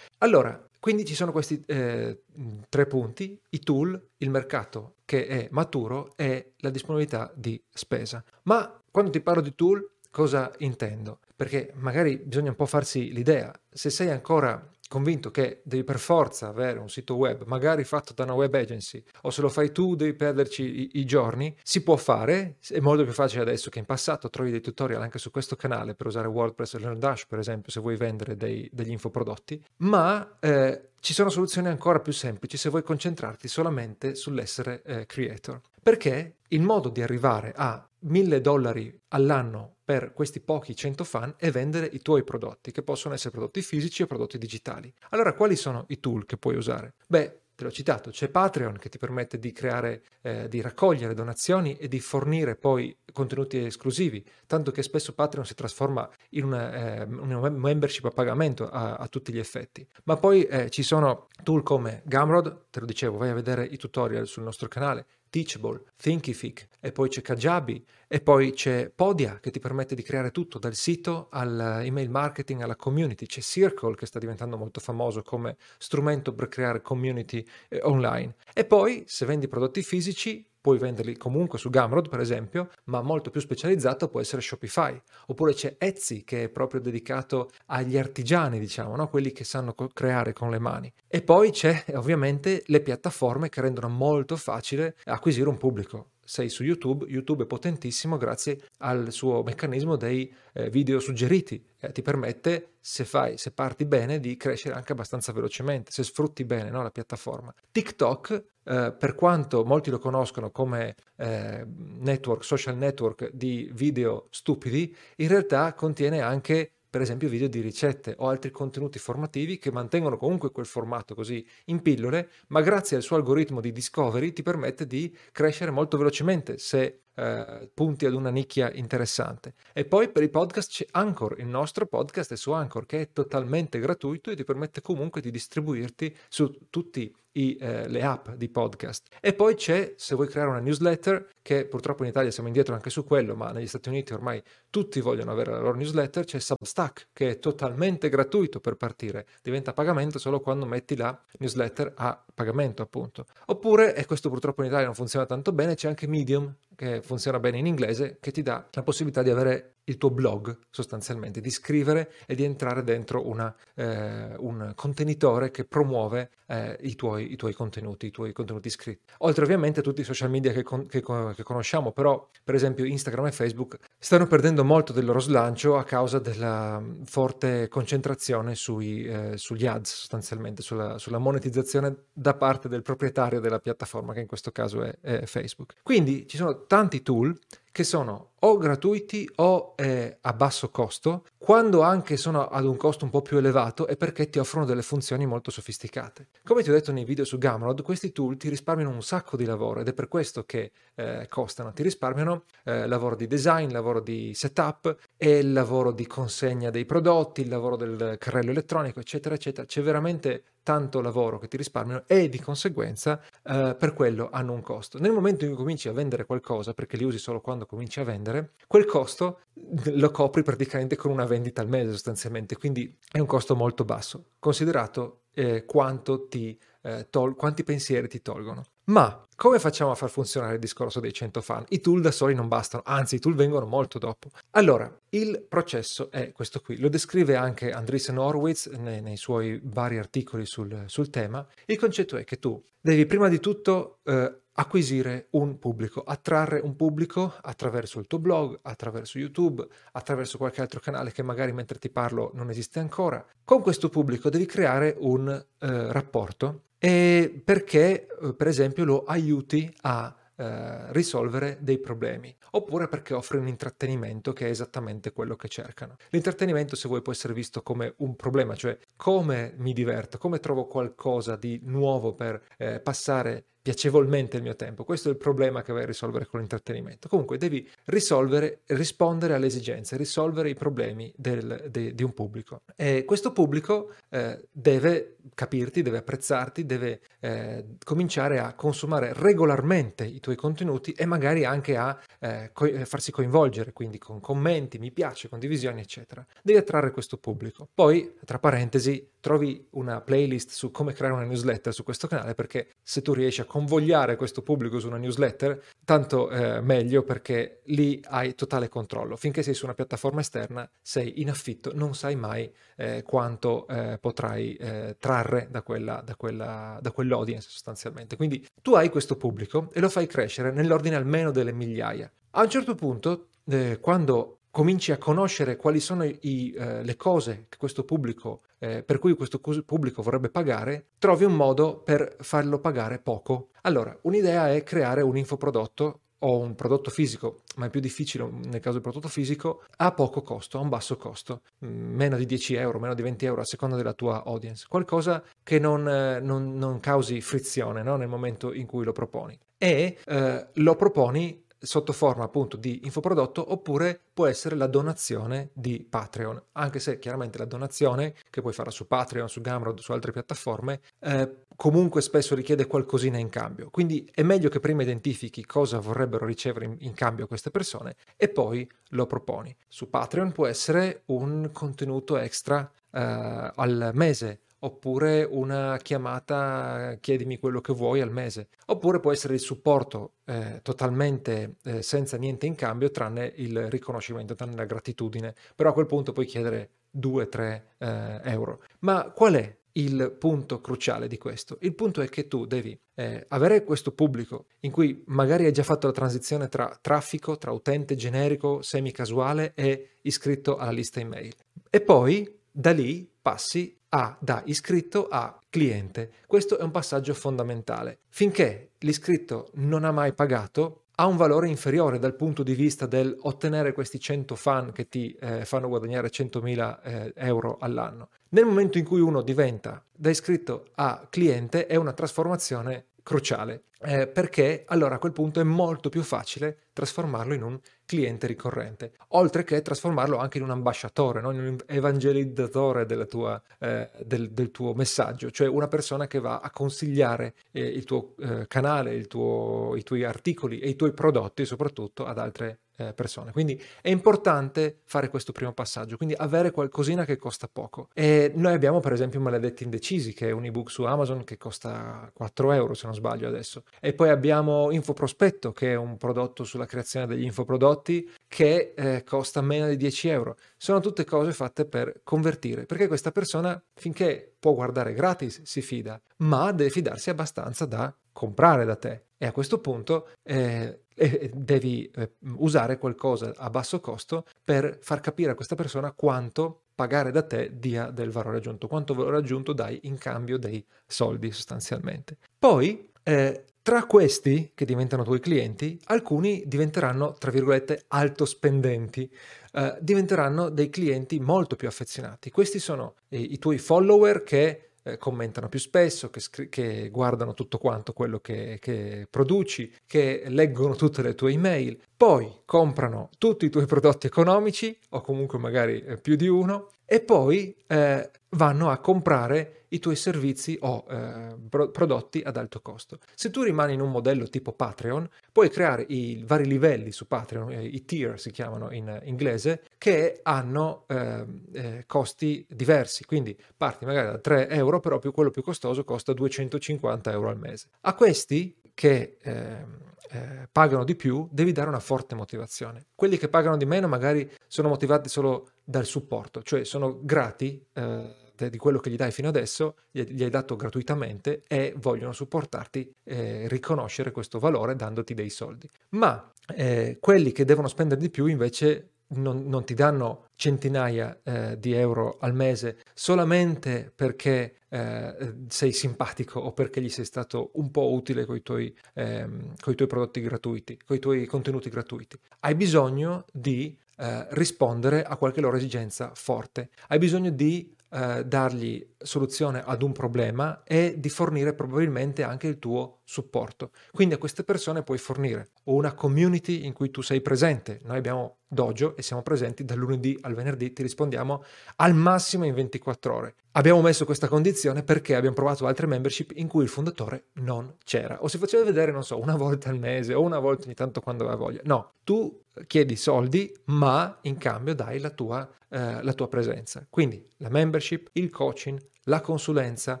Allora, 0.18 0.62
quindi 0.86 1.04
ci 1.04 1.16
sono 1.16 1.32
questi 1.32 1.60
eh, 1.66 2.22
tre 2.68 2.86
punti, 2.86 3.36
i 3.50 3.58
tool, 3.58 4.00
il 4.18 4.30
mercato 4.30 4.98
che 5.04 5.26
è 5.26 5.48
maturo 5.50 6.12
e 6.14 6.52
la 6.58 6.70
disponibilità 6.70 7.32
di 7.34 7.60
spesa. 7.68 8.22
Ma 8.44 8.80
quando 8.92 9.10
ti 9.10 9.20
parlo 9.20 9.42
di 9.42 9.56
tool, 9.56 9.84
cosa 10.12 10.52
intendo? 10.58 11.18
Perché 11.34 11.72
magari 11.74 12.18
bisogna 12.18 12.50
un 12.50 12.54
po' 12.54 12.66
farsi 12.66 13.12
l'idea. 13.12 13.52
Se 13.68 13.90
sei 13.90 14.10
ancora 14.10 14.64
convinto 14.88 15.30
che 15.30 15.60
devi 15.64 15.84
per 15.84 15.98
forza 15.98 16.48
avere 16.48 16.78
un 16.78 16.88
sito 16.88 17.16
web, 17.16 17.44
magari 17.46 17.84
fatto 17.84 18.12
da 18.12 18.24
una 18.24 18.34
web 18.34 18.54
agency, 18.54 19.02
o 19.22 19.30
se 19.30 19.40
lo 19.40 19.48
fai 19.48 19.72
tu 19.72 19.94
devi 19.94 20.14
perderci 20.14 20.62
i, 20.62 20.90
i, 21.00 21.04
giorni, 21.04 21.54
si 21.62 21.82
può 21.82 21.96
fare, 21.96 22.56
è 22.68 22.80
molto 22.80 23.04
più 23.04 23.12
facile 23.12 23.42
adesso 23.42 23.70
che 23.70 23.78
in 23.78 23.84
passato, 23.84 24.30
trovi 24.30 24.50
dei 24.50 24.60
tutorial 24.60 25.02
anche 25.02 25.18
su 25.18 25.30
questo 25.30 25.56
canale 25.56 25.94
per 25.94 26.06
usare 26.06 26.28
WordPress 26.28 26.74
e 26.74 26.78
LearnDash, 26.78 27.26
per 27.26 27.38
esempio, 27.38 27.72
se 27.72 27.80
vuoi 27.80 27.96
vendere 27.96 28.36
dei, 28.36 28.68
degli 28.72 28.90
infoprodotti, 28.90 29.62
ma 29.78 30.38
eh, 30.40 30.90
ci 31.06 31.12
sono 31.12 31.30
soluzioni 31.30 31.68
ancora 31.68 32.00
più 32.00 32.12
semplici 32.12 32.56
se 32.56 32.68
vuoi 32.68 32.82
concentrarti 32.82 33.46
solamente 33.46 34.16
sull'essere 34.16 34.82
eh, 34.82 35.06
creator. 35.06 35.60
Perché 35.80 36.38
il 36.48 36.62
modo 36.62 36.88
di 36.88 37.00
arrivare 37.00 37.52
a 37.54 37.88
1000 38.00 38.40
dollari 38.40 38.92
all'anno 39.10 39.76
per 39.84 40.12
questi 40.12 40.40
pochi 40.40 40.74
100 40.74 41.04
fan 41.04 41.34
è 41.36 41.52
vendere 41.52 41.88
i 41.92 42.02
tuoi 42.02 42.24
prodotti, 42.24 42.72
che 42.72 42.82
possono 42.82 43.14
essere 43.14 43.30
prodotti 43.30 43.62
fisici 43.62 44.02
o 44.02 44.06
prodotti 44.06 44.36
digitali. 44.36 44.92
Allora, 45.10 45.34
quali 45.34 45.54
sono 45.54 45.84
i 45.90 46.00
tool 46.00 46.26
che 46.26 46.38
puoi 46.38 46.56
usare? 46.56 46.94
Beh, 47.06 47.42
te 47.56 47.64
l'ho 47.64 47.70
citato, 47.70 48.10
c'è 48.10 48.28
Patreon 48.28 48.76
che 48.76 48.90
ti 48.90 48.98
permette 48.98 49.38
di 49.38 49.50
creare, 49.50 50.02
eh, 50.20 50.46
di 50.46 50.60
raccogliere 50.60 51.14
donazioni 51.14 51.74
e 51.76 51.88
di 51.88 52.00
fornire 52.00 52.54
poi 52.54 52.94
contenuti 53.12 53.64
esclusivi, 53.64 54.22
tanto 54.46 54.70
che 54.70 54.82
spesso 54.82 55.14
Patreon 55.14 55.46
si 55.46 55.54
trasforma 55.54 56.08
in 56.30 56.44
una, 56.44 57.00
eh, 57.00 57.02
una 57.04 57.48
membership 57.48 58.04
a 58.04 58.10
pagamento 58.10 58.68
a, 58.68 58.96
a, 58.96 59.08
tutti 59.08 59.32
gli 59.32 59.38
effetti. 59.38 59.86
Ma 60.04 60.18
poi 60.18 60.44
eh, 60.44 60.68
ci 60.68 60.82
sono 60.82 61.28
tool 61.42 61.62
come 61.62 62.02
Gumroad, 62.04 62.66
te 62.68 62.80
lo 62.80 62.86
dicevo, 62.86 63.16
vai 63.16 63.30
a 63.30 63.34
vedere 63.34 63.64
i 63.64 63.78
tutorial 63.78 64.26
sul 64.26 64.42
nostro 64.42 64.68
canale, 64.68 65.06
Teachable, 65.30 65.82
Thinkific 65.96 66.68
e 66.80 66.92
poi 66.92 67.08
c'è 67.08 67.22
Kajabi 67.22 67.84
e 68.08 68.20
poi 68.20 68.52
c'è 68.52 68.90
Podia 68.94 69.38
che 69.40 69.50
ti 69.50 69.58
permette 69.58 69.94
di 69.94 70.02
creare 70.02 70.30
tutto 70.30 70.58
dal 70.58 70.74
sito 70.74 71.28
all'email 71.30 72.10
marketing 72.10 72.62
alla 72.62 72.76
community, 72.76 73.26
c'è 73.26 73.40
Circle 73.40 73.94
che 73.94 74.06
sta 74.06 74.18
diventando 74.18 74.56
molto 74.56 74.80
famoso 74.80 75.22
come 75.22 75.56
strumento 75.78 76.34
per 76.34 76.48
creare 76.48 76.80
community 76.80 77.44
eh, 77.68 77.80
online. 77.82 78.36
E 78.54 78.64
poi 78.64 79.04
se 79.06 79.26
vendi 79.26 79.48
prodotti 79.48 79.82
fisici 79.82 80.46
puoi 80.66 80.78
venderli 80.78 81.16
comunque 81.16 81.60
su 81.60 81.70
Gumroad 81.70 82.08
per 82.08 82.18
esempio, 82.18 82.70
ma 82.86 83.00
molto 83.00 83.30
più 83.30 83.40
specializzato 83.40 84.08
può 84.08 84.18
essere 84.18 84.42
Shopify. 84.42 85.00
Oppure 85.26 85.54
c'è 85.54 85.76
Etsy 85.78 86.24
che 86.24 86.42
è 86.42 86.48
proprio 86.48 86.80
dedicato 86.80 87.50
agli 87.66 87.96
artigiani, 87.96 88.58
diciamo, 88.58 88.96
no? 88.96 89.08
quelli 89.08 89.30
che 89.30 89.44
sanno 89.44 89.74
co- 89.74 89.90
creare 89.94 90.32
con 90.32 90.50
le 90.50 90.58
mani. 90.58 90.92
E 91.06 91.22
poi 91.22 91.52
c'è 91.52 91.84
ovviamente 91.94 92.64
le 92.66 92.80
piattaforme 92.80 93.48
che 93.48 93.60
rendono 93.60 93.88
molto 93.88 94.34
facile 94.34 94.96
acquisire 95.04 95.48
un 95.48 95.56
pubblico 95.56 96.14
sei 96.26 96.48
su 96.48 96.64
YouTube, 96.64 97.06
YouTube 97.06 97.44
è 97.44 97.46
potentissimo 97.46 98.16
grazie 98.16 98.60
al 98.78 99.12
suo 99.12 99.42
meccanismo 99.42 99.96
dei 99.96 100.32
eh, 100.52 100.68
video 100.68 100.98
suggeriti. 101.00 101.64
Eh, 101.78 101.92
ti 101.92 102.02
permette, 102.02 102.74
se 102.80 103.04
fai, 103.04 103.38
se 103.38 103.52
parti 103.52 103.84
bene, 103.84 104.18
di 104.18 104.36
crescere 104.36 104.74
anche 104.74 104.92
abbastanza 104.92 105.32
velocemente, 105.32 105.90
se 105.90 106.02
sfrutti 106.02 106.44
bene 106.44 106.70
no, 106.70 106.82
la 106.82 106.90
piattaforma. 106.90 107.54
TikTok, 107.70 108.44
eh, 108.64 108.94
per 108.98 109.14
quanto 109.14 109.64
molti 109.64 109.90
lo 109.90 109.98
conoscono 109.98 110.50
come 110.50 110.96
eh, 111.16 111.64
network, 111.66 112.44
social 112.44 112.76
network 112.76 113.30
di 113.32 113.70
video 113.72 114.26
stupidi, 114.30 114.94
in 115.16 115.28
realtà 115.28 115.72
contiene 115.74 116.20
anche 116.20 116.72
per 116.96 117.04
esempio 117.04 117.28
video 117.28 117.46
di 117.46 117.60
ricette 117.60 118.14
o 118.16 118.30
altri 118.30 118.50
contenuti 118.50 118.98
formativi 118.98 119.58
che 119.58 119.70
mantengono 119.70 120.16
comunque 120.16 120.50
quel 120.50 120.64
formato 120.64 121.14
così 121.14 121.46
in 121.66 121.82
pillole, 121.82 122.30
ma 122.46 122.62
grazie 122.62 122.96
al 122.96 123.02
suo 123.02 123.16
algoritmo 123.16 123.60
di 123.60 123.70
discovery 123.70 124.32
ti 124.32 124.42
permette 124.42 124.86
di 124.86 125.14
crescere 125.30 125.70
molto 125.70 125.98
velocemente 125.98 126.56
se 126.56 127.02
eh, 127.16 127.70
punti 127.72 128.06
ad 128.06 128.14
una 128.14 128.30
nicchia 128.30 128.70
interessante. 128.72 129.54
E 129.72 129.84
poi 129.84 130.10
per 130.10 130.22
i 130.22 130.28
podcast 130.28 130.70
c'è 130.70 130.86
Anchor, 130.92 131.38
il 131.38 131.46
nostro 131.46 131.86
podcast 131.86 132.32
è 132.32 132.36
su 132.36 132.52
Anchor 132.52 132.86
che 132.86 133.00
è 133.00 133.12
totalmente 133.12 133.78
gratuito 133.78 134.30
e 134.30 134.36
ti 134.36 134.44
permette 134.44 134.80
comunque 134.80 135.20
di 135.20 135.30
distribuirti 135.30 136.14
su 136.28 136.68
tutti 136.70 137.14
i, 137.36 137.56
eh, 137.60 137.88
le 137.88 138.02
app 138.02 138.30
di 138.30 138.48
podcast. 138.48 139.08
E 139.20 139.34
poi 139.34 139.54
c'è, 139.54 139.94
se 139.96 140.14
vuoi 140.14 140.28
creare 140.28 140.50
una 140.50 140.60
newsletter, 140.60 141.28
che 141.42 141.66
purtroppo 141.66 142.02
in 142.02 142.08
Italia 142.10 142.30
siamo 142.30 142.48
indietro 142.48 142.74
anche 142.74 142.90
su 142.90 143.04
quello, 143.04 143.34
ma 143.34 143.52
negli 143.52 143.66
Stati 143.66 143.88
Uniti 143.88 144.12
ormai 144.12 144.42
tutti 144.70 145.00
vogliono 145.00 145.30
avere 145.30 145.52
la 145.52 145.60
loro 145.60 145.76
newsletter, 145.76 146.24
c'è 146.24 146.40
Substack, 146.40 147.08
che 147.12 147.30
è 147.30 147.38
totalmente 147.38 148.08
gratuito 148.08 148.60
per 148.60 148.76
partire, 148.76 149.26
diventa 149.42 149.72
pagamento 149.72 150.18
solo 150.18 150.40
quando 150.40 150.66
metti 150.66 150.96
la 150.96 151.18
newsletter 151.38 151.92
a 151.96 152.24
pagamento, 152.34 152.82
appunto. 152.82 153.26
Oppure, 153.46 153.94
e 153.94 154.06
questo 154.06 154.28
purtroppo 154.28 154.62
in 154.62 154.68
Italia 154.68 154.86
non 154.86 154.94
funziona 154.94 155.26
tanto 155.26 155.52
bene, 155.52 155.74
c'è 155.74 155.88
anche 155.88 156.06
Medium, 156.06 156.52
che 156.76 157.02
funziona 157.02 157.40
bene 157.40 157.58
in 157.58 157.66
inglese, 157.66 158.18
che 158.20 158.30
ti 158.30 158.42
dà 158.42 158.68
la 158.70 158.82
possibilità 158.82 159.22
di 159.22 159.30
avere 159.30 159.75
il 159.88 159.96
tuo 159.98 160.10
blog 160.10 160.58
sostanzialmente, 160.70 161.40
di 161.40 161.50
scrivere 161.50 162.12
e 162.26 162.34
di 162.34 162.44
entrare 162.44 162.82
dentro 162.82 163.28
una, 163.28 163.54
eh, 163.74 164.34
un 164.38 164.72
contenitore 164.74 165.50
che 165.50 165.64
promuove 165.64 166.30
eh, 166.46 166.76
i, 166.82 166.94
tuoi, 166.94 167.32
i, 167.32 167.36
tuoi, 167.36 167.52
contenuti, 167.52 168.06
i 168.06 168.10
tuoi 168.10 168.32
contenuti 168.32 168.68
scritti. 168.70 169.12
Oltre 169.18 169.44
ovviamente 169.44 169.80
a 169.80 169.82
tutti 169.82 170.00
i 170.00 170.04
social 170.04 170.30
media 170.30 170.52
che, 170.52 170.62
con, 170.62 170.86
che, 170.86 171.02
che, 171.02 171.42
conosciamo, 171.42 171.92
però 171.92 172.28
per 172.42 172.54
esempio 172.54 172.84
Instagram 172.84 173.26
e 173.26 173.32
Facebook 173.32 173.76
stanno 173.98 174.26
perdendo 174.26 174.64
molto 174.64 174.92
del 174.92 175.04
loro 175.04 175.20
slancio 175.20 175.76
a 175.76 175.84
causa 175.84 176.18
della 176.18 176.82
forte 177.04 177.68
concentrazione 177.68 178.54
sui, 178.54 179.04
eh, 179.04 179.36
sugli 179.36 179.66
ads 179.66 179.94
sostanzialmente, 179.94 180.62
sulla, 180.62 180.98
sulla, 180.98 181.18
monetizzazione 181.18 182.04
da 182.12 182.34
parte 182.34 182.68
del 182.68 182.82
proprietario 182.82 183.40
della 183.40 183.58
piattaforma 183.58 184.12
che 184.12 184.20
in 184.20 184.26
questo 184.26 184.50
caso 184.50 184.82
è, 184.82 184.96
è 185.00 185.26
Facebook. 185.26 185.74
Quindi 185.82 186.26
ci 186.26 186.36
sono 186.36 186.66
tanti 186.66 187.02
tool 187.02 187.36
che 187.76 187.84
sono 187.84 188.30
o 188.40 188.56
gratuiti 188.56 189.28
o 189.34 189.74
eh, 189.76 190.16
a 190.22 190.32
basso 190.32 190.70
costo, 190.70 191.26
quando 191.36 191.82
anche 191.82 192.16
sono 192.16 192.48
ad 192.48 192.64
un 192.64 192.78
costo 192.78 193.04
un 193.04 193.10
po' 193.10 193.20
più 193.20 193.36
elevato 193.36 193.86
è 193.86 193.98
perché 193.98 194.30
ti 194.30 194.38
offrono 194.38 194.64
delle 194.64 194.80
funzioni 194.80 195.26
molto 195.26 195.50
sofisticate. 195.50 196.28
Come 196.42 196.62
ti 196.62 196.70
ho 196.70 196.72
detto 196.72 196.90
nei 196.90 197.04
video 197.04 197.26
su 197.26 197.36
Gumroad, 197.36 197.82
questi 197.82 198.12
tool 198.12 198.38
ti 198.38 198.48
risparmiano 198.48 198.88
un 198.88 199.02
sacco 199.02 199.36
di 199.36 199.44
lavoro 199.44 199.80
ed 199.80 199.88
è 199.88 199.92
per 199.92 200.08
questo 200.08 200.44
che 200.44 200.72
eh, 200.94 201.26
costano. 201.28 201.74
Ti 201.74 201.82
risparmiano 201.82 202.44
eh, 202.64 202.86
lavoro 202.86 203.14
di 203.14 203.26
design, 203.26 203.70
lavoro 203.70 204.00
di 204.00 204.32
setup 204.32 204.96
e 205.14 205.36
il 205.36 205.52
lavoro 205.52 205.92
di 205.92 206.06
consegna 206.06 206.70
dei 206.70 206.86
prodotti, 206.86 207.42
il 207.42 207.48
lavoro 207.48 207.76
del 207.76 208.16
carrello 208.18 208.52
elettronico, 208.52 209.00
eccetera, 209.00 209.34
eccetera. 209.34 209.66
C'è 209.66 209.82
veramente 209.82 210.44
tanto 210.66 211.00
lavoro 211.00 211.38
che 211.38 211.46
ti 211.46 211.56
risparmiano 211.56 212.02
e 212.08 212.28
di 212.28 212.40
conseguenza 212.40 213.22
eh, 213.44 213.76
per 213.78 213.94
quello 213.94 214.30
hanno 214.32 214.52
un 214.52 214.62
costo. 214.62 214.98
Nel 214.98 215.12
momento 215.12 215.44
in 215.44 215.50
cui 215.50 215.58
cominci 215.60 215.88
a 215.88 215.92
vendere 215.92 216.24
qualcosa, 216.24 216.74
perché 216.74 216.96
li 216.96 217.04
usi 217.04 217.18
solo 217.18 217.40
quando 217.40 217.66
cominci 217.66 218.00
a 218.00 218.04
vendere, 218.04 218.54
quel 218.66 218.84
costo 218.84 219.42
lo 219.84 220.10
copri 220.10 220.42
praticamente 220.42 220.96
con 220.96 221.12
una 221.12 221.24
vendita 221.24 221.62
al 221.62 221.68
mese 221.68 221.92
sostanzialmente, 221.92 222.56
quindi 222.56 222.98
è 223.12 223.20
un 223.20 223.26
costo 223.26 223.54
molto 223.54 223.84
basso, 223.84 224.30
considerato 224.40 225.26
eh, 225.34 225.64
quanto 225.64 226.26
ti, 226.26 226.58
eh, 226.82 227.06
tol- 227.10 227.36
quanti 227.36 227.62
pensieri 227.62 228.08
ti 228.08 228.20
tolgono. 228.20 228.64
Ma 228.86 229.26
come 229.34 229.58
facciamo 229.58 229.90
a 229.90 229.94
far 229.94 230.08
funzionare 230.10 230.54
il 230.54 230.60
discorso 230.60 231.00
dei 231.00 231.12
100 231.12 231.40
fan? 231.40 231.64
I 231.70 231.80
tool 231.80 232.00
da 232.00 232.10
soli 232.10 232.34
non 232.34 232.48
bastano, 232.48 232.82
anzi 232.86 233.16
i 233.16 233.18
tool 233.18 233.34
vengono 233.34 233.66
molto 233.66 233.98
dopo. 233.98 234.30
Allora, 234.52 234.90
il 235.10 235.44
processo 235.46 236.10
è 236.10 236.32
questo 236.32 236.60
qui, 236.60 236.78
lo 236.78 236.88
descrive 236.88 237.36
anche 237.36 237.72
Andreessen 237.72 238.16
Horowitz 238.16 238.68
nei, 238.68 239.02
nei 239.02 239.16
suoi 239.16 239.60
vari 239.62 239.98
articoli 239.98 240.46
sul, 240.46 240.84
sul, 240.86 241.10
tema. 241.10 241.46
Il 241.66 241.78
concetto 241.78 242.16
è 242.16 242.24
che 242.24 242.38
tu 242.38 242.64
devi 242.80 243.04
prima 243.06 243.28
di 243.28 243.40
tutto 243.40 243.98
eh, 244.04 244.42
acquisire 244.56 245.28
un 245.30 245.58
pubblico, 245.58 246.02
attrarre 246.02 246.60
un 246.60 246.76
pubblico 246.76 247.34
attraverso 247.40 247.98
il 247.98 248.06
tuo 248.06 248.18
blog, 248.18 248.58
attraverso 248.62 249.18
YouTube, 249.18 249.66
attraverso 249.92 250.38
qualche 250.38 250.60
altro 250.60 250.80
canale 250.80 251.12
che 251.12 251.22
magari 251.22 251.52
mentre 251.52 251.78
ti 251.78 251.90
parlo 251.90 252.30
non 252.34 252.50
esiste 252.50 252.78
ancora. 252.78 253.24
Con 253.44 253.62
questo 253.62 253.88
pubblico 253.88 254.30
devi 254.30 254.46
creare 254.46 254.94
un 254.98 255.28
eh, 255.28 255.92
rapporto 255.92 256.62
e 256.78 257.40
perché, 257.44 258.06
eh, 258.06 258.34
per 258.34 258.48
esempio, 258.48 258.84
lo 258.84 259.04
aiuti 259.04 259.72
a 259.82 260.14
eh, 260.38 260.92
risolvere 260.92 261.58
dei 261.60 261.78
problemi, 261.78 262.34
oppure 262.50 262.88
perché 262.88 263.14
offre 263.14 263.38
un 263.38 263.48
intrattenimento 263.48 264.32
che 264.32 264.46
è 264.46 264.50
esattamente 264.50 265.12
quello 265.12 265.36
che 265.36 265.48
cercano. 265.48 265.96
L'intrattenimento, 266.10 266.76
se 266.76 266.88
vuoi, 266.88 267.02
può 267.02 267.12
essere 267.12 267.32
visto 267.32 267.62
come 267.62 267.94
un 267.98 268.16
problema, 268.16 268.54
cioè 268.54 268.78
come 268.96 269.54
mi 269.56 269.72
diverto, 269.72 270.18
come 270.18 270.38
trovo 270.38 270.66
qualcosa 270.66 271.36
di 271.36 271.60
nuovo 271.64 272.14
per 272.14 272.42
eh, 272.58 272.80
passare 272.80 273.46
piacevolmente 273.66 274.36
il 274.36 274.44
mio 274.44 274.54
tempo. 274.54 274.84
Questo 274.84 275.08
è 275.08 275.10
il 275.10 275.18
problema 275.18 275.62
che 275.62 275.72
vai 275.72 275.82
a 275.82 275.86
risolvere 275.86 276.26
con 276.26 276.38
l'intrattenimento. 276.38 277.08
Comunque 277.08 277.36
devi 277.36 277.68
risolvere, 277.86 278.60
rispondere 278.66 279.34
alle 279.34 279.46
esigenze, 279.46 279.96
risolvere 279.96 280.50
i 280.50 280.54
problemi 280.54 281.12
del, 281.16 281.66
de, 281.68 281.92
di 281.92 282.04
un 282.04 282.14
pubblico. 282.14 282.60
E 282.76 283.04
questo 283.04 283.32
pubblico 283.32 283.90
eh, 284.08 284.46
deve 284.52 285.16
capirti, 285.34 285.82
deve 285.82 285.98
apprezzarti, 285.98 286.64
deve 286.64 287.00
eh, 287.18 287.64
cominciare 287.82 288.38
a 288.38 288.54
consumare 288.54 289.12
regolarmente 289.12 290.04
i 290.04 290.20
tuoi 290.20 290.36
contenuti 290.36 290.92
e 290.92 291.04
magari 291.04 291.44
anche 291.44 291.76
a 291.76 291.98
eh, 292.20 292.50
co- 292.52 292.66
eh, 292.66 292.86
farsi 292.86 293.10
coinvolgere, 293.10 293.72
quindi 293.72 293.98
con 293.98 294.20
commenti, 294.20 294.78
mi 294.78 294.92
piace, 294.92 295.28
condivisioni, 295.28 295.80
eccetera. 295.80 296.24
Devi 296.40 296.56
attrarre 296.56 296.92
questo 296.92 297.16
pubblico. 297.16 297.66
Poi, 297.74 298.14
tra 298.24 298.38
parentesi, 298.38 299.14
trovi 299.26 299.66
una 299.70 300.00
playlist 300.02 300.50
su 300.50 300.70
come 300.70 300.92
creare 300.92 301.16
una 301.16 301.24
newsletter 301.24 301.74
su 301.74 301.82
questo 301.82 302.06
canale 302.06 302.36
perché 302.36 302.76
se 302.80 303.02
tu 303.02 303.12
riesci 303.12 303.40
a 303.40 303.44
convogliare 303.44 304.14
questo 304.14 304.40
pubblico 304.40 304.78
su 304.78 304.86
una 304.86 304.98
newsletter, 304.98 305.60
tanto 305.84 306.30
eh, 306.30 306.60
meglio 306.60 307.02
perché 307.02 307.62
lì 307.64 308.00
hai 308.10 308.36
totale 308.36 308.68
controllo. 308.68 309.16
Finché 309.16 309.42
sei 309.42 309.52
su 309.52 309.64
una 309.64 309.74
piattaforma 309.74 310.20
esterna, 310.20 310.70
sei 310.80 311.20
in 311.20 311.28
affitto, 311.28 311.72
non 311.74 311.96
sai 311.96 312.14
mai 312.14 312.48
eh, 312.76 313.02
quanto 313.02 313.66
eh, 313.66 313.98
potrai 314.00 314.54
eh, 314.54 314.94
trarre 315.00 315.48
da, 315.50 315.62
quella, 315.62 316.02
da, 316.04 316.14
quella, 316.14 316.78
da 316.80 316.92
quell'audience 316.92 317.48
sostanzialmente. 317.50 318.14
Quindi 318.14 318.46
tu 318.62 318.74
hai 318.74 318.90
questo 318.90 319.16
pubblico 319.16 319.70
e 319.72 319.80
lo 319.80 319.88
fai 319.88 320.06
crescere 320.06 320.52
nell'ordine 320.52 320.94
almeno 320.94 321.32
delle 321.32 321.52
migliaia. 321.52 322.08
A 322.30 322.42
un 322.42 322.48
certo 322.48 322.76
punto, 322.76 323.30
eh, 323.48 323.80
quando 323.80 324.35
cominci 324.56 324.90
a 324.90 324.96
conoscere 324.96 325.56
quali 325.56 325.80
sono 325.80 326.02
i, 326.02 326.54
eh, 326.56 326.82
le 326.82 326.96
cose 326.96 327.46
pubblico, 327.84 328.40
eh, 328.58 328.82
per 328.82 328.98
cui 328.98 329.12
questo 329.12 329.38
pubblico 329.38 330.00
vorrebbe 330.00 330.30
pagare, 330.30 330.86
trovi 330.98 331.24
un 331.24 331.34
modo 331.34 331.76
per 331.76 332.16
farlo 332.20 332.58
pagare 332.58 332.98
poco. 332.98 333.48
Allora, 333.64 333.94
un'idea 334.04 334.50
è 334.50 334.62
creare 334.62 335.02
un 335.02 335.18
infoprodotto 335.18 336.00
o 336.20 336.38
un 336.38 336.54
prodotto 336.54 336.88
fisico, 336.88 337.42
ma 337.56 337.66
è 337.66 337.68
più 337.68 337.80
difficile 337.80 338.26
nel 338.30 338.60
caso 338.60 338.72
del 338.72 338.80
prodotto 338.80 339.08
fisico, 339.08 339.62
a 339.76 339.92
poco 339.92 340.22
costo, 340.22 340.56
a 340.56 340.62
un 340.62 340.70
basso 340.70 340.96
costo, 340.96 341.42
mm, 341.62 341.94
meno 341.94 342.16
di 342.16 342.24
10 342.24 342.54
euro, 342.54 342.78
meno 342.78 342.94
di 342.94 343.02
20 343.02 343.26
euro 343.26 343.42
a 343.42 343.44
seconda 343.44 343.76
della 343.76 343.92
tua 343.92 344.24
audience, 344.24 344.64
qualcosa 344.66 345.22
che 345.42 345.58
non, 345.58 345.86
eh, 345.86 346.18
non, 346.20 346.56
non 346.56 346.80
causi 346.80 347.20
frizione 347.20 347.82
no? 347.82 347.96
nel 347.96 348.08
momento 348.08 348.54
in 348.54 348.64
cui 348.64 348.86
lo 348.86 348.92
proponi. 348.92 349.38
E 349.58 349.98
eh, 350.02 350.46
lo 350.50 350.76
proponi 350.76 351.44
sotto 351.58 351.92
forma 351.92 352.24
appunto 352.24 352.56
di 352.56 352.80
infoprodotto 352.84 353.52
oppure 353.52 354.00
può 354.12 354.26
essere 354.26 354.56
la 354.56 354.66
donazione 354.66 355.50
di 355.52 355.86
Patreon, 355.88 356.42
anche 356.52 356.78
se 356.78 356.98
chiaramente 356.98 357.38
la 357.38 357.44
donazione 357.44 358.14
che 358.30 358.40
puoi 358.40 358.52
fare 358.52 358.70
su 358.70 358.86
Patreon, 358.86 359.28
su 359.28 359.40
Gumroad, 359.40 359.78
su 359.78 359.92
altre 359.92 360.12
piattaforme, 360.12 360.80
eh, 361.00 361.44
comunque 361.54 362.00
spesso 362.02 362.34
richiede 362.34 362.66
qualcosina 362.66 363.18
in 363.18 363.28
cambio. 363.28 363.70
Quindi 363.70 364.08
è 364.12 364.22
meglio 364.22 364.48
che 364.48 364.60
prima 364.60 364.82
identifichi 364.82 365.44
cosa 365.44 365.78
vorrebbero 365.78 366.26
ricevere 366.26 366.66
in, 366.66 366.76
in 366.80 366.94
cambio 366.94 367.26
queste 367.26 367.50
persone 367.50 367.96
e 368.16 368.28
poi 368.28 368.68
lo 368.90 369.06
proponi. 369.06 369.54
Su 369.68 369.90
Patreon 369.90 370.32
può 370.32 370.46
essere 370.46 371.02
un 371.06 371.50
contenuto 371.52 372.16
extra 372.16 372.70
eh, 372.92 373.52
al 373.54 373.90
mese 373.94 374.40
oppure 374.60 375.22
una 375.22 375.78
chiamata 375.82 376.96
chiedimi 377.00 377.38
quello 377.38 377.60
che 377.60 377.72
vuoi 377.72 378.00
al 378.00 378.10
mese, 378.10 378.48
oppure 378.66 379.00
può 379.00 379.12
essere 379.12 379.34
il 379.34 379.40
supporto 379.40 380.14
eh, 380.24 380.60
totalmente 380.62 381.56
eh, 381.64 381.82
senza 381.82 382.16
niente 382.16 382.46
in 382.46 382.54
cambio 382.54 382.90
tranne 382.90 383.32
il 383.36 383.70
riconoscimento, 383.70 384.34
tranne 384.34 384.56
la 384.56 384.64
gratitudine, 384.64 385.34
però 385.54 385.70
a 385.70 385.72
quel 385.72 385.86
punto 385.86 386.12
puoi 386.12 386.26
chiedere 386.26 386.70
2-3 386.98 387.62
eh, 387.78 388.20
euro. 388.24 388.62
Ma 388.80 389.10
qual 389.14 389.34
è 389.34 389.56
il 389.72 390.16
punto 390.18 390.60
cruciale 390.60 391.06
di 391.06 391.18
questo? 391.18 391.58
Il 391.60 391.74
punto 391.74 392.00
è 392.00 392.08
che 392.08 392.26
tu 392.26 392.46
devi 392.46 392.78
eh, 392.94 393.24
avere 393.28 393.62
questo 393.62 393.92
pubblico 393.92 394.46
in 394.60 394.70
cui 394.70 395.02
magari 395.06 395.44
hai 395.44 395.52
già 395.52 395.62
fatto 395.62 395.86
la 395.86 395.92
transizione 395.92 396.48
tra 396.48 396.76
traffico, 396.80 397.36
tra 397.36 397.52
utente 397.52 397.94
generico, 397.94 398.62
semi-casuale 398.62 399.52
e 399.54 399.96
iscritto 400.02 400.56
alla 400.56 400.70
lista 400.70 401.00
email. 401.00 401.34
E 401.68 401.80
poi 401.80 402.34
da 402.50 402.72
lì 402.72 403.08
passi 403.20 403.78
a, 403.96 404.16
da 404.20 404.42
iscritto 404.44 405.08
a 405.08 405.38
cliente. 405.48 406.12
Questo 406.26 406.58
è 406.58 406.62
un 406.62 406.70
passaggio 406.70 407.14
fondamentale. 407.14 408.00
Finché 408.08 408.72
l'iscritto 408.80 409.50
non 409.54 409.84
ha 409.84 409.90
mai 409.90 410.12
pagato, 410.12 410.82
ha 410.96 411.06
un 411.06 411.16
valore 411.16 411.48
inferiore 411.48 411.98
dal 411.98 412.14
punto 412.14 412.42
di 412.42 412.54
vista 412.54 412.86
del 412.86 413.16
ottenere 413.22 413.72
questi 413.72 413.98
100 413.98 414.34
fan 414.34 414.72
che 414.72 414.88
ti 414.88 415.16
eh, 415.20 415.44
fanno 415.44 415.68
guadagnare 415.68 416.08
100.000 416.08 416.78
eh, 416.82 417.12
euro 417.16 417.56
all'anno. 417.60 418.08
Nel 418.30 418.44
momento 418.44 418.78
in 418.78 418.84
cui 418.84 419.00
uno 419.00 419.22
diventa 419.22 419.82
da 419.92 420.10
iscritto 420.10 420.66
a 420.74 421.06
cliente 421.08 421.66
è 421.66 421.76
una 421.76 421.92
trasformazione 421.92 422.86
cruciale, 423.06 423.66
eh, 423.82 424.08
perché 424.08 424.64
allora 424.66 424.96
a 424.96 424.98
quel 424.98 425.12
punto 425.12 425.38
è 425.38 425.44
molto 425.44 425.90
più 425.90 426.02
facile 426.02 426.64
trasformarlo 426.72 427.34
in 427.34 427.44
un 427.44 427.60
cliente 427.84 428.26
ricorrente, 428.26 428.94
oltre 429.10 429.44
che 429.44 429.62
trasformarlo 429.62 430.16
anche 430.16 430.38
in 430.38 430.42
un 430.42 430.50
ambasciatore, 430.50 431.20
no? 431.20 431.30
in 431.30 431.38
un 431.38 431.56
evangelizzatore 431.66 432.84
tua, 433.06 433.40
eh, 433.60 433.88
del, 434.04 434.32
del, 434.32 434.50
tuo 434.50 434.74
messaggio, 434.74 435.30
cioè 435.30 435.46
una 435.46 435.68
persona 435.68 436.08
che 436.08 436.18
va 436.18 436.40
a 436.40 436.50
consigliare 436.50 437.34
eh, 437.52 437.64
il 437.64 437.84
tuo 437.84 438.14
eh, 438.18 438.48
canale, 438.48 438.94
il 438.94 439.06
tuo, 439.06 439.76
i 439.76 439.84
tuoi 439.84 440.02
articoli 440.02 440.58
e 440.58 440.70
i 440.70 440.74
tuoi 440.74 440.92
prodotti 440.92 441.44
soprattutto 441.44 442.06
ad 442.06 442.18
altre 442.18 442.58
eh, 442.76 442.92
persone. 442.92 443.32
Quindi 443.32 443.60
è 443.80 443.88
importante 443.88 444.80
fare 444.84 445.08
questo 445.08 445.32
primo 445.32 445.52
passaggio, 445.52 445.96
quindi 445.96 446.14
avere 446.16 446.50
qualcosina 446.50 447.04
che 447.04 447.16
costa 447.16 447.48
poco. 447.50 447.88
E 447.92 448.32
noi 448.34 448.52
abbiamo 448.52 448.80
per 448.80 448.92
esempio 448.92 449.20
Maledetti 449.20 449.64
Indecisi, 449.64 450.12
che 450.12 450.28
è 450.28 450.32
un 450.32 450.44
ebook 450.44 450.70
su 450.70 450.84
Amazon 450.84 451.24
che 451.24 451.36
costa 451.36 452.10
4 452.12 452.52
euro 452.52 452.74
se 452.74 452.86
non 452.86 452.94
sbaglio 452.94 453.28
adesso. 453.28 453.64
E 453.80 453.92
poi 453.92 454.10
abbiamo 454.10 454.70
Infoprospetto, 454.70 455.52
che 455.52 455.72
è 455.72 455.74
un 455.74 455.96
prodotto 455.96 456.44
sulla 456.44 456.66
creazione 456.66 457.06
degli 457.06 457.24
infoprodotti 457.24 458.10
che 458.28 458.74
eh, 458.76 459.04
costa 459.04 459.40
meno 459.40 459.68
di 459.68 459.76
10 459.76 460.08
euro. 460.08 460.36
Sono 460.56 460.80
tutte 460.80 461.04
cose 461.04 461.32
fatte 461.32 461.64
per 461.64 462.00
convertire, 462.02 462.66
perché 462.66 462.86
questa 462.86 463.12
persona 463.12 463.62
finché 463.74 464.34
può 464.38 464.54
guardare 464.54 464.92
gratis 464.92 465.42
si 465.42 465.62
fida, 465.62 466.00
ma 466.18 466.52
deve 466.52 466.70
fidarsi 466.70 467.10
abbastanza 467.10 467.64
da 467.64 467.94
comprare 468.12 468.64
da 468.64 468.76
te. 468.76 469.04
E 469.18 469.26
a 469.26 469.32
questo 469.32 469.60
punto 469.60 470.08
eh, 470.22 470.80
e 470.96 471.30
devi 471.32 471.88
eh, 471.94 472.12
usare 472.38 472.78
qualcosa 472.78 473.32
a 473.36 473.50
basso 473.50 473.80
costo 473.80 474.24
per 474.42 474.78
far 474.80 475.00
capire 475.00 475.30
a 475.30 475.34
questa 475.34 475.54
persona 475.54 475.92
quanto 475.92 476.62
pagare 476.74 477.10
da 477.10 477.22
te 477.22 477.58
dia 477.58 477.90
del 477.90 478.10
valore 478.10 478.38
aggiunto, 478.38 478.66
quanto 478.66 478.94
valore 478.94 479.18
aggiunto 479.18 479.52
dai 479.52 479.80
in 479.82 479.98
cambio 479.98 480.38
dei 480.38 480.64
soldi 480.86 481.30
sostanzialmente. 481.30 482.16
Poi 482.38 482.90
eh, 483.02 483.44
Tra 483.66 483.82
questi, 483.84 484.52
che 484.54 484.64
diventano 484.64 485.02
tuoi 485.02 485.18
clienti, 485.18 485.76
alcuni 485.86 486.44
diventeranno, 486.46 487.14
tra 487.18 487.32
virgolette, 487.32 487.86
alto 487.88 488.24
spendenti, 488.24 489.10
eh, 489.54 489.76
diventeranno 489.80 490.50
dei 490.50 490.70
clienti 490.70 491.18
molto 491.18 491.56
più 491.56 491.66
affezionati. 491.66 492.30
Questi 492.30 492.60
sono 492.60 492.94
i, 493.08 493.32
i 493.32 493.38
tuoi 493.40 493.58
follower 493.58 494.22
che 494.22 494.65
eh, 494.86 494.98
commentano 494.98 495.48
più 495.48 495.58
spesso, 495.58 496.10
che, 496.10 496.20
scri- 496.20 496.48
che, 496.48 496.88
guardano 496.90 497.34
tutto 497.34 497.58
quanto 497.58 497.92
quello 497.92 498.20
che, 498.20 498.58
che 498.60 499.06
produci, 499.10 499.74
che 499.86 500.24
leggono 500.28 500.76
tutte 500.76 501.02
le 501.02 501.14
tue 501.14 501.32
email, 501.32 501.78
poi 501.96 502.42
comprano 502.44 503.10
tutti 503.18 503.46
i 503.46 503.50
tuoi 503.50 503.66
prodotti 503.66 504.06
economici 504.06 504.76
o 504.90 505.00
comunque 505.00 505.38
magari 505.38 505.82
eh, 505.82 505.96
più 505.96 506.14
di 506.14 506.28
uno 506.28 506.68
e 506.84 507.00
poi 507.00 507.54
eh, 507.66 508.10
vanno 508.30 508.70
a 508.70 508.78
comprare 508.78 509.64
i 509.76 509.78
tuoi 509.78 509.96
servizi 509.96 510.58
o 510.60 510.84
eh, 510.88 511.36
pro- 511.48 511.70
prodotti 511.70 512.20
ad 512.24 512.36
alto 512.36 512.60
costo. 512.60 512.98
Se 513.14 513.30
tu 513.30 513.42
rimani 513.42 513.74
in 513.74 513.80
un 513.80 513.90
modello 513.90 514.28
tipo 514.28 514.52
Patreon, 514.52 515.08
puoi 515.32 515.48
creare 515.48 515.84
i 515.88 516.22
vari 516.26 516.46
livelli 516.46 516.90
su 516.92 517.06
Patreon, 517.06 517.52
eh, 517.52 517.64
i 517.64 517.84
tier 517.84 518.18
si 518.18 518.30
chiamano 518.30 518.72
in 518.72 519.00
inglese, 519.04 519.62
che 519.78 520.20
hanno 520.22 520.84
ehm, 520.88 521.42
eh, 521.52 521.84
costi 521.86 522.44
diversi. 522.48 523.04
Quindi 523.04 523.36
parti 523.56 523.84
magari 523.84 524.08
da 524.08 524.18
3 524.18 524.48
euro, 524.48 524.80
però 524.80 524.98
più 524.98 525.12
quello 525.12 525.30
più 525.30 525.42
costoso 525.42 525.84
costa 525.84 526.12
250 526.12 527.12
euro 527.12 527.28
al 527.28 527.38
mese. 527.38 527.68
A 527.82 527.94
questi 527.94 528.56
che 528.74 529.16
ehm, 529.22 529.84
eh, 530.10 530.48
pagano 530.50 530.84
di 530.84 530.94
più, 530.94 531.28
devi 531.30 531.52
dare 531.52 531.68
una 531.68 531.80
forte 531.80 532.14
motivazione. 532.14 532.86
Quelli 532.94 533.16
che 533.18 533.28
pagano 533.28 533.56
di 533.56 533.64
meno 533.64 533.88
magari 533.88 534.30
sono 534.46 534.68
motivati 534.68 535.08
solo 535.08 535.50
dal 535.64 535.84
supporto, 535.84 536.42
cioè 536.42 536.64
sono 536.64 537.00
grati 537.02 537.64
eh, 537.72 538.14
di 538.36 538.58
quello 538.58 538.78
che 538.78 538.90
gli 538.90 538.96
dai 538.96 539.10
fino 539.10 539.28
adesso, 539.28 539.76
gli, 539.90 540.22
hai 540.22 540.30
dato 540.30 540.56
gratuitamente 540.56 541.42
e 541.46 541.74
vogliono 541.76 542.12
supportarti 542.12 542.92
e 543.02 543.48
riconoscere 543.48 544.10
questo 544.10 544.38
valore 544.38 544.76
dandoti 544.76 545.14
dei 545.14 545.30
soldi. 545.30 545.68
Ma 545.90 546.32
eh, 546.54 546.98
quelli 547.00 547.32
che 547.32 547.44
devono 547.44 547.68
spendere 547.68 548.00
di 548.00 548.10
più 548.10 548.26
invece 548.26 548.90
non, 549.08 549.46
non 549.46 549.64
ti 549.64 549.74
danno 549.74 550.26
centinaia 550.34 551.20
eh, 551.22 551.58
di 551.58 551.72
euro 551.72 552.16
al 552.20 552.34
mese 552.34 552.78
solamente 552.92 553.92
perché 553.94 554.56
eh, 554.68 555.34
sei 555.48 555.72
simpatico 555.72 556.40
o 556.40 556.52
perché 556.52 556.80
gli 556.80 556.88
sei 556.88 557.04
stato 557.04 557.50
un 557.54 557.70
po' 557.70 557.92
utile 557.92 558.24
con 558.24 558.36
i 558.36 558.42
tuoi, 558.42 558.74
ehm, 558.94 559.54
tuoi 559.56 559.86
prodotti 559.86 560.20
gratuiti, 560.20 560.78
con 560.84 560.96
i 560.96 560.98
tuoi 560.98 561.24
contenuti 561.26 561.68
gratuiti. 561.68 562.18
Hai 562.40 562.54
bisogno 562.54 563.24
di 563.32 563.76
eh, 563.98 564.26
rispondere 564.30 565.02
a 565.04 565.16
qualche 565.16 565.40
loro 565.40 565.56
esigenza 565.56 566.10
forte. 566.14 566.70
Hai 566.88 566.98
bisogno 566.98 567.30
di 567.30 567.74
eh, 567.90 568.24
dargli 568.24 568.95
soluzione 569.06 569.62
ad 569.64 569.82
un 569.82 569.92
problema 569.92 570.62
e 570.64 570.94
di 570.98 571.08
fornire 571.08 571.54
probabilmente 571.54 572.22
anche 572.22 572.46
il 572.46 572.58
tuo 572.58 573.00
supporto. 573.04 573.70
Quindi 573.92 574.14
a 574.14 574.18
queste 574.18 574.44
persone 574.44 574.82
puoi 574.82 574.98
fornire 574.98 575.50
una 575.64 575.94
community 575.94 576.66
in 576.66 576.72
cui 576.72 576.90
tu 576.90 577.00
sei 577.00 577.20
presente. 577.20 577.80
Noi 577.84 577.96
abbiamo 577.96 578.38
Dojo 578.48 578.96
e 578.96 579.02
siamo 579.02 579.22
presenti 579.22 579.64
dal 579.64 579.78
lunedì 579.78 580.16
al 580.20 580.34
venerdì, 580.34 580.72
ti 580.72 580.82
rispondiamo 580.82 581.42
al 581.76 581.94
massimo 581.94 582.44
in 582.44 582.54
24 582.54 583.14
ore. 583.14 583.34
Abbiamo 583.52 583.80
messo 583.80 584.04
questa 584.04 584.28
condizione 584.28 584.82
perché 584.82 585.14
abbiamo 585.14 585.34
provato 585.34 585.66
altre 585.66 585.86
membership 585.86 586.32
in 586.34 586.46
cui 586.46 586.62
il 586.62 586.68
fondatore 586.68 587.26
non 587.34 587.74
c'era 587.84 588.22
o 588.22 588.28
si 588.28 588.38
faceva 588.38 588.64
vedere, 588.64 588.92
non 588.92 589.02
so, 589.02 589.18
una 589.18 589.36
volta 589.36 589.70
al 589.70 589.78
mese 589.78 590.14
o 590.14 590.22
una 590.22 590.38
volta 590.38 590.66
ogni 590.66 590.74
tanto 590.74 591.00
quando 591.00 591.24
aveva 591.24 591.38
voglia. 591.38 591.60
No, 591.64 591.94
tu 592.04 592.42
chiedi 592.66 592.96
soldi, 592.96 593.52
ma 593.66 594.18
in 594.22 594.36
cambio 594.36 594.74
dai 594.74 595.00
la 595.00 595.10
tua, 595.10 595.48
eh, 595.68 596.02
la 596.02 596.12
tua 596.12 596.28
presenza. 596.28 596.86
Quindi 596.88 597.24
la 597.38 597.48
membership, 597.48 598.10
il 598.12 598.30
coaching, 598.30 598.80
la 599.08 599.20
consulenza, 599.20 600.00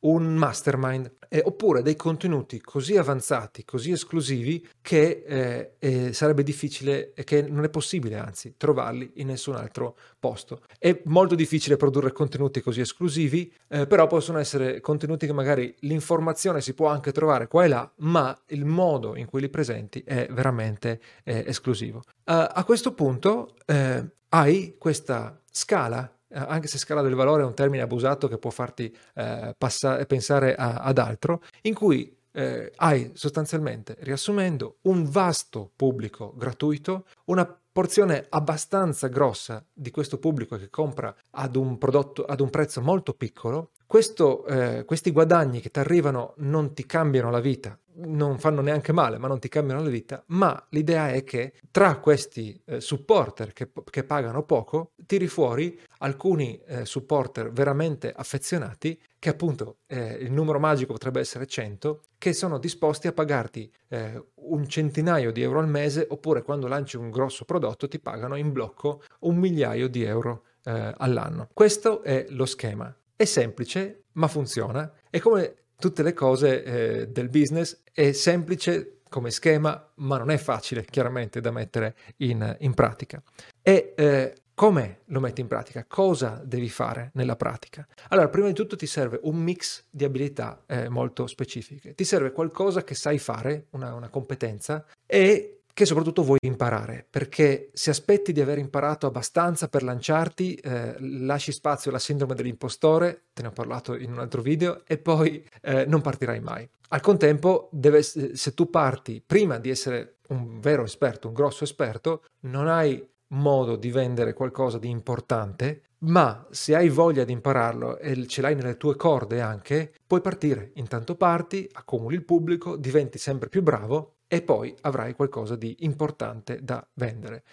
un 0.00 0.34
mastermind, 0.34 1.10
eh, 1.28 1.42
oppure 1.44 1.82
dei 1.82 1.96
contenuti 1.96 2.60
così 2.60 2.96
avanzati, 2.96 3.64
così 3.64 3.90
esclusivi 3.92 4.68
che 4.80 5.24
eh, 5.26 5.74
eh, 5.78 6.12
sarebbe 6.12 6.42
difficile, 6.42 7.12
e 7.14 7.24
che 7.24 7.42
non 7.42 7.64
è 7.64 7.70
possibile 7.70 8.18
anzi 8.18 8.54
trovarli 8.56 9.12
in 9.16 9.28
nessun 9.28 9.54
altro 9.54 9.96
posto. 10.18 10.62
È 10.78 11.00
molto 11.04 11.34
difficile 11.34 11.76
produrre 11.76 12.12
contenuti 12.12 12.60
così 12.60 12.80
esclusivi, 12.80 13.52
eh, 13.68 13.86
però 13.86 14.06
possono 14.06 14.38
essere 14.38 14.80
contenuti 14.80 15.26
che 15.26 15.32
magari 15.32 15.74
l'informazione 15.80 16.60
si 16.60 16.74
può 16.74 16.88
anche 16.88 17.12
trovare 17.12 17.48
qua 17.48 17.64
e 17.64 17.68
là, 17.68 17.92
ma 17.98 18.36
il 18.48 18.64
modo 18.64 19.16
in 19.16 19.26
cui 19.26 19.40
li 19.40 19.48
presenti 19.48 20.02
è 20.04 20.28
veramente 20.30 21.00
eh, 21.24 21.44
esclusivo. 21.46 22.02
Uh, 22.24 22.46
a 22.52 22.64
questo 22.64 22.94
punto 22.94 23.56
eh, 23.66 24.04
hai 24.28 24.76
questa 24.78 25.40
scala 25.50 26.04
eh, 26.04 26.21
anche 26.32 26.68
se 26.68 26.78
scala 26.78 27.02
del 27.02 27.14
valore 27.14 27.42
è 27.42 27.46
un 27.46 27.54
termine 27.54 27.82
abusato 27.82 28.28
che 28.28 28.38
può 28.38 28.50
farti 28.50 28.94
eh, 29.14 29.54
passa- 29.56 30.04
pensare 30.06 30.54
a- 30.54 30.76
ad 30.76 30.98
altro, 30.98 31.42
in 31.62 31.74
cui 31.74 32.16
eh, 32.32 32.72
hai 32.76 33.10
sostanzialmente, 33.14 33.96
riassumendo, 34.00 34.78
un 34.82 35.04
vasto 35.04 35.70
pubblico 35.76 36.32
gratuito, 36.36 37.06
una 37.26 37.44
porzione 37.72 38.26
abbastanza 38.28 39.08
grossa 39.08 39.64
di 39.72 39.90
questo 39.90 40.18
pubblico 40.18 40.56
che 40.56 40.68
compra 40.68 41.14
ad 41.30 41.56
un 41.56 41.78
prodotto 41.78 42.24
ad 42.24 42.40
un 42.40 42.50
prezzo 42.50 42.80
molto 42.82 43.14
piccolo, 43.14 43.70
questo, 43.86 44.46
eh, 44.46 44.84
questi 44.84 45.10
guadagni 45.10 45.60
che 45.60 45.70
ti 45.70 45.78
arrivano 45.78 46.34
non 46.38 46.74
ti 46.74 46.86
cambiano 46.86 47.30
la 47.30 47.40
vita, 47.40 47.78
non 47.96 48.38
fanno 48.38 48.62
neanche 48.62 48.92
male, 48.92 49.18
ma 49.18 49.28
non 49.28 49.38
ti 49.38 49.48
cambiano 49.48 49.82
la 49.82 49.90
vita, 49.90 50.22
ma 50.28 50.66
l'idea 50.70 51.10
è 51.10 51.24
che 51.24 51.54
tra 51.70 51.98
questi 51.98 52.58
eh, 52.64 52.80
supporter 52.80 53.52
che, 53.52 53.70
che, 53.90 54.04
pagano 54.04 54.44
poco, 54.44 54.92
tiri 55.04 55.26
fuori 55.26 55.78
alcuni 56.02 56.60
eh, 56.66 56.84
supporter 56.84 57.50
veramente 57.52 58.12
affezionati, 58.14 59.00
che 59.18 59.28
appunto 59.28 59.78
eh, 59.86 60.14
il 60.20 60.32
numero 60.32 60.58
magico 60.58 60.92
potrebbe 60.92 61.20
essere 61.20 61.46
100, 61.46 62.02
che 62.18 62.32
sono 62.32 62.58
disposti 62.58 63.06
a 63.06 63.12
pagarti 63.12 63.72
eh, 63.88 64.22
un 64.34 64.68
centinaio 64.68 65.32
di 65.32 65.42
euro 65.42 65.60
al 65.60 65.68
mese, 65.68 66.06
oppure 66.08 66.42
quando 66.42 66.66
lanci 66.66 66.96
un 66.96 67.10
grosso 67.10 67.44
prodotto 67.44 67.88
ti 67.88 67.98
pagano 67.98 68.36
in 68.36 68.52
blocco 68.52 69.02
un 69.20 69.36
migliaio 69.36 69.88
di 69.88 70.02
euro 70.02 70.44
eh, 70.64 70.92
all'anno. 70.96 71.48
Questo 71.52 72.02
è 72.02 72.26
lo 72.30 72.46
schema. 72.46 72.94
È 73.14 73.24
semplice, 73.24 74.04
ma 74.12 74.26
funziona. 74.26 74.92
È 75.08 75.20
come 75.20 75.54
tutte 75.78 76.02
le 76.02 76.12
cose 76.12 76.62
eh, 76.62 77.08
del 77.08 77.28
business 77.28 77.82
è 77.92 78.12
semplice 78.12 78.98
come 79.08 79.30
schema, 79.30 79.90
ma 79.96 80.16
non 80.16 80.30
è 80.30 80.38
facile 80.38 80.84
chiaramente 80.84 81.40
da 81.40 81.50
mettere 81.50 81.94
in, 82.18 82.56
in 82.60 82.72
pratica. 82.72 83.22
E 83.60 83.92
eh, 83.94 84.34
come 84.62 85.00
lo 85.06 85.18
metti 85.18 85.40
in 85.40 85.48
pratica? 85.48 85.84
Cosa 85.88 86.40
devi 86.44 86.68
fare 86.68 87.10
nella 87.14 87.34
pratica? 87.34 87.84
Allora, 88.10 88.28
prima 88.28 88.46
di 88.46 88.52
tutto 88.52 88.76
ti 88.76 88.86
serve 88.86 89.18
un 89.24 89.34
mix 89.34 89.86
di 89.90 90.04
abilità 90.04 90.62
eh, 90.68 90.88
molto 90.88 91.26
specifiche. 91.26 91.94
Ti 91.96 92.04
serve 92.04 92.30
qualcosa 92.30 92.84
che 92.84 92.94
sai 92.94 93.18
fare, 93.18 93.66
una, 93.70 93.92
una 93.92 94.08
competenza, 94.08 94.86
e 95.04 95.62
che 95.74 95.84
soprattutto 95.84 96.22
vuoi 96.22 96.38
imparare, 96.44 97.04
perché 97.10 97.70
se 97.72 97.90
aspetti 97.90 98.30
di 98.30 98.40
aver 98.40 98.58
imparato 98.58 99.08
abbastanza 99.08 99.66
per 99.66 99.82
lanciarti, 99.82 100.54
eh, 100.54 100.94
lasci 101.00 101.50
spazio 101.50 101.90
alla 101.90 101.98
sindrome 101.98 102.36
dell'impostore, 102.36 103.30
te 103.32 103.42
ne 103.42 103.48
ho 103.48 103.52
parlato 103.52 103.96
in 103.96 104.12
un 104.12 104.20
altro 104.20 104.42
video, 104.42 104.82
e 104.86 104.96
poi 104.96 105.44
eh, 105.60 105.86
non 105.86 106.02
partirai 106.02 106.38
mai. 106.38 106.68
Al 106.90 107.00
contempo, 107.00 107.68
deve, 107.72 108.02
se 108.02 108.54
tu 108.54 108.70
parti 108.70 109.20
prima 109.26 109.58
di 109.58 109.70
essere 109.70 110.18
un 110.28 110.60
vero 110.60 110.84
esperto, 110.84 111.26
un 111.26 111.34
grosso 111.34 111.64
esperto, 111.64 112.22
non 112.42 112.68
hai 112.68 113.10
modo 113.32 113.76
di 113.76 113.90
vendere 113.90 114.32
qualcosa 114.32 114.78
di 114.78 114.88
importante, 114.88 115.82
ma 116.02 116.46
se 116.50 116.74
hai 116.74 116.88
voglia 116.88 117.24
di 117.24 117.32
impararlo 117.32 117.98
e 117.98 118.26
ce 118.26 118.40
l'hai 118.40 118.54
nelle 118.54 118.76
tue 118.76 118.96
corde 118.96 119.40
anche, 119.40 119.92
puoi 120.06 120.20
partire. 120.20 120.72
Intanto 120.74 121.16
parti, 121.16 121.68
accumuli 121.72 122.16
il 122.16 122.24
pubblico, 122.24 122.76
diventi 122.76 123.18
sempre 123.18 123.48
più 123.48 123.62
bravo 123.62 124.16
e 124.26 124.42
poi 124.42 124.74
avrai 124.80 125.14
qualcosa 125.14 125.56
di 125.56 125.76
importante 125.80 126.58
da 126.62 126.86
vendere. 126.94 127.44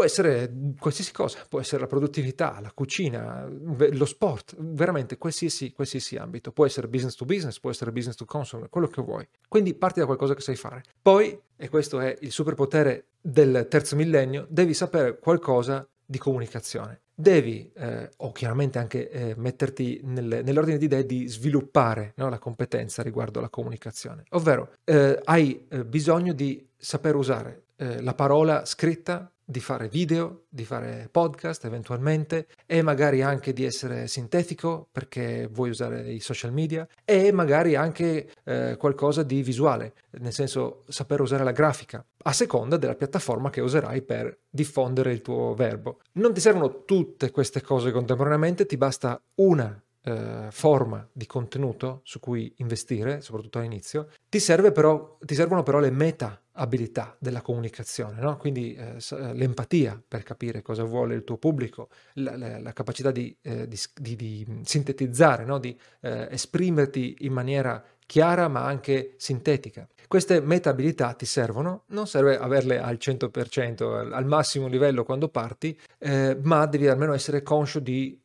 Può 0.00 0.08
essere 0.08 0.50
qualsiasi 0.78 1.12
cosa, 1.12 1.44
può 1.46 1.60
essere 1.60 1.82
la 1.82 1.86
produttività, 1.86 2.58
la 2.62 2.72
cucina, 2.72 3.46
lo 3.46 4.06
sport, 4.06 4.54
veramente 4.58 5.18
qualsiasi, 5.18 5.72
qualsiasi 5.72 6.16
ambito. 6.16 6.52
Può 6.52 6.64
essere 6.64 6.88
business 6.88 7.16
to 7.16 7.26
business, 7.26 7.60
può 7.60 7.68
essere 7.68 7.92
business 7.92 8.16
to 8.16 8.24
consumer, 8.24 8.70
quello 8.70 8.86
che 8.86 9.02
vuoi. 9.02 9.28
Quindi 9.46 9.74
parti 9.74 10.00
da 10.00 10.06
qualcosa 10.06 10.32
che 10.34 10.40
sai 10.40 10.56
fare. 10.56 10.84
Poi, 11.02 11.38
e 11.54 11.68
questo 11.68 12.00
è 12.00 12.16
il 12.20 12.32
superpotere 12.32 13.08
del 13.20 13.66
terzo 13.68 13.94
millennio, 13.94 14.46
devi 14.48 14.72
sapere 14.72 15.18
qualcosa 15.18 15.86
di 16.02 16.16
comunicazione 16.16 17.02
devi, 17.20 17.70
eh, 17.74 18.08
o 18.16 18.32
chiaramente 18.32 18.78
anche 18.78 19.10
eh, 19.10 19.34
metterti 19.36 20.00
nel, 20.04 20.40
nell'ordine 20.42 20.78
di 20.78 20.86
idee 20.86 21.04
di 21.04 21.28
sviluppare 21.28 22.14
no, 22.16 22.30
la 22.30 22.38
competenza 22.38 23.02
riguardo 23.02 23.38
alla 23.38 23.50
comunicazione, 23.50 24.24
ovvero 24.30 24.72
eh, 24.84 25.20
hai 25.24 25.66
eh, 25.68 25.84
bisogno 25.84 26.32
di 26.32 26.66
saper 26.74 27.14
usare 27.14 27.64
eh, 27.80 28.02
la 28.02 28.12
parola 28.12 28.66
scritta 28.66 29.32
di 29.42 29.58
fare 29.58 29.88
video, 29.88 30.42
di 30.48 30.64
fare 30.64 31.08
podcast 31.10 31.64
eventualmente 31.64 32.46
e 32.66 32.82
magari 32.82 33.22
anche 33.22 33.52
di 33.52 33.64
essere 33.64 34.06
sintetico 34.06 34.86
perché 34.92 35.48
vuoi 35.50 35.70
usare 35.70 36.12
i 36.12 36.20
social 36.20 36.52
media 36.52 36.86
e 37.04 37.32
magari 37.32 37.74
anche 37.74 38.30
eh, 38.44 38.76
qualcosa 38.78 39.22
di 39.24 39.42
visuale, 39.42 39.94
nel 40.20 40.32
senso 40.32 40.84
saper 40.88 41.22
usare 41.22 41.42
la 41.42 41.50
grafica 41.52 42.04
a 42.22 42.32
seconda 42.32 42.76
della 42.76 42.94
piattaforma 42.94 43.50
che 43.50 43.62
userai 43.62 44.02
per 44.02 44.38
diffondere 44.48 45.10
il 45.10 45.22
tuo 45.22 45.54
verbo. 45.54 46.00
Non 46.12 46.34
ti 46.34 46.40
servono 46.40 46.84
tutte 46.84 47.30
queste 47.30 47.62
cose 47.62 47.90
contemporaneamente, 47.90 48.66
ti 48.66 48.76
basta 48.76 49.20
una 49.36 49.82
eh, 50.02 50.48
forma 50.50 51.06
di 51.12 51.26
contenuto 51.26 52.00
su 52.04 52.20
cui 52.20 52.52
investire, 52.56 53.20
soprattutto 53.20 53.58
all'inizio, 53.58 54.08
ti, 54.28 54.38
serve 54.38 54.72
però, 54.72 55.16
ti 55.20 55.34
servono 55.34 55.62
però 55.62 55.78
le 55.78 55.90
meta 55.90 56.40
abilità 56.60 57.16
della 57.18 57.40
comunicazione, 57.40 58.20
no? 58.20 58.36
quindi 58.36 58.74
eh, 58.74 58.96
eh, 58.96 59.34
l'empatia 59.34 60.00
per 60.06 60.22
capire 60.22 60.62
cosa 60.62 60.84
vuole 60.84 61.14
il 61.14 61.24
tuo 61.24 61.38
pubblico, 61.38 61.88
la, 62.14 62.36
la, 62.36 62.60
la 62.60 62.72
capacità 62.72 63.10
di, 63.10 63.34
eh, 63.42 63.66
di, 63.66 63.78
di, 63.94 64.16
di 64.16 64.60
sintetizzare, 64.62 65.44
no? 65.44 65.58
di 65.58 65.76
eh, 66.02 66.28
esprimerti 66.30 67.16
in 67.20 67.32
maniera 67.32 67.82
chiara 68.04 68.48
ma 68.48 68.64
anche 68.64 69.14
sintetica. 69.16 69.88
Queste 70.06 70.40
meta 70.40 70.70
abilità 70.70 71.12
ti 71.14 71.24
servono, 71.24 71.84
non 71.88 72.06
serve 72.06 72.36
averle 72.36 72.80
al 72.80 72.98
100%, 73.00 74.12
al 74.12 74.26
massimo 74.26 74.66
livello 74.66 75.04
quando 75.04 75.28
parti, 75.28 75.78
eh, 75.98 76.36
ma 76.42 76.66
devi 76.66 76.88
almeno 76.88 77.14
essere 77.14 77.42
conscio 77.42 77.78
di 77.78 78.20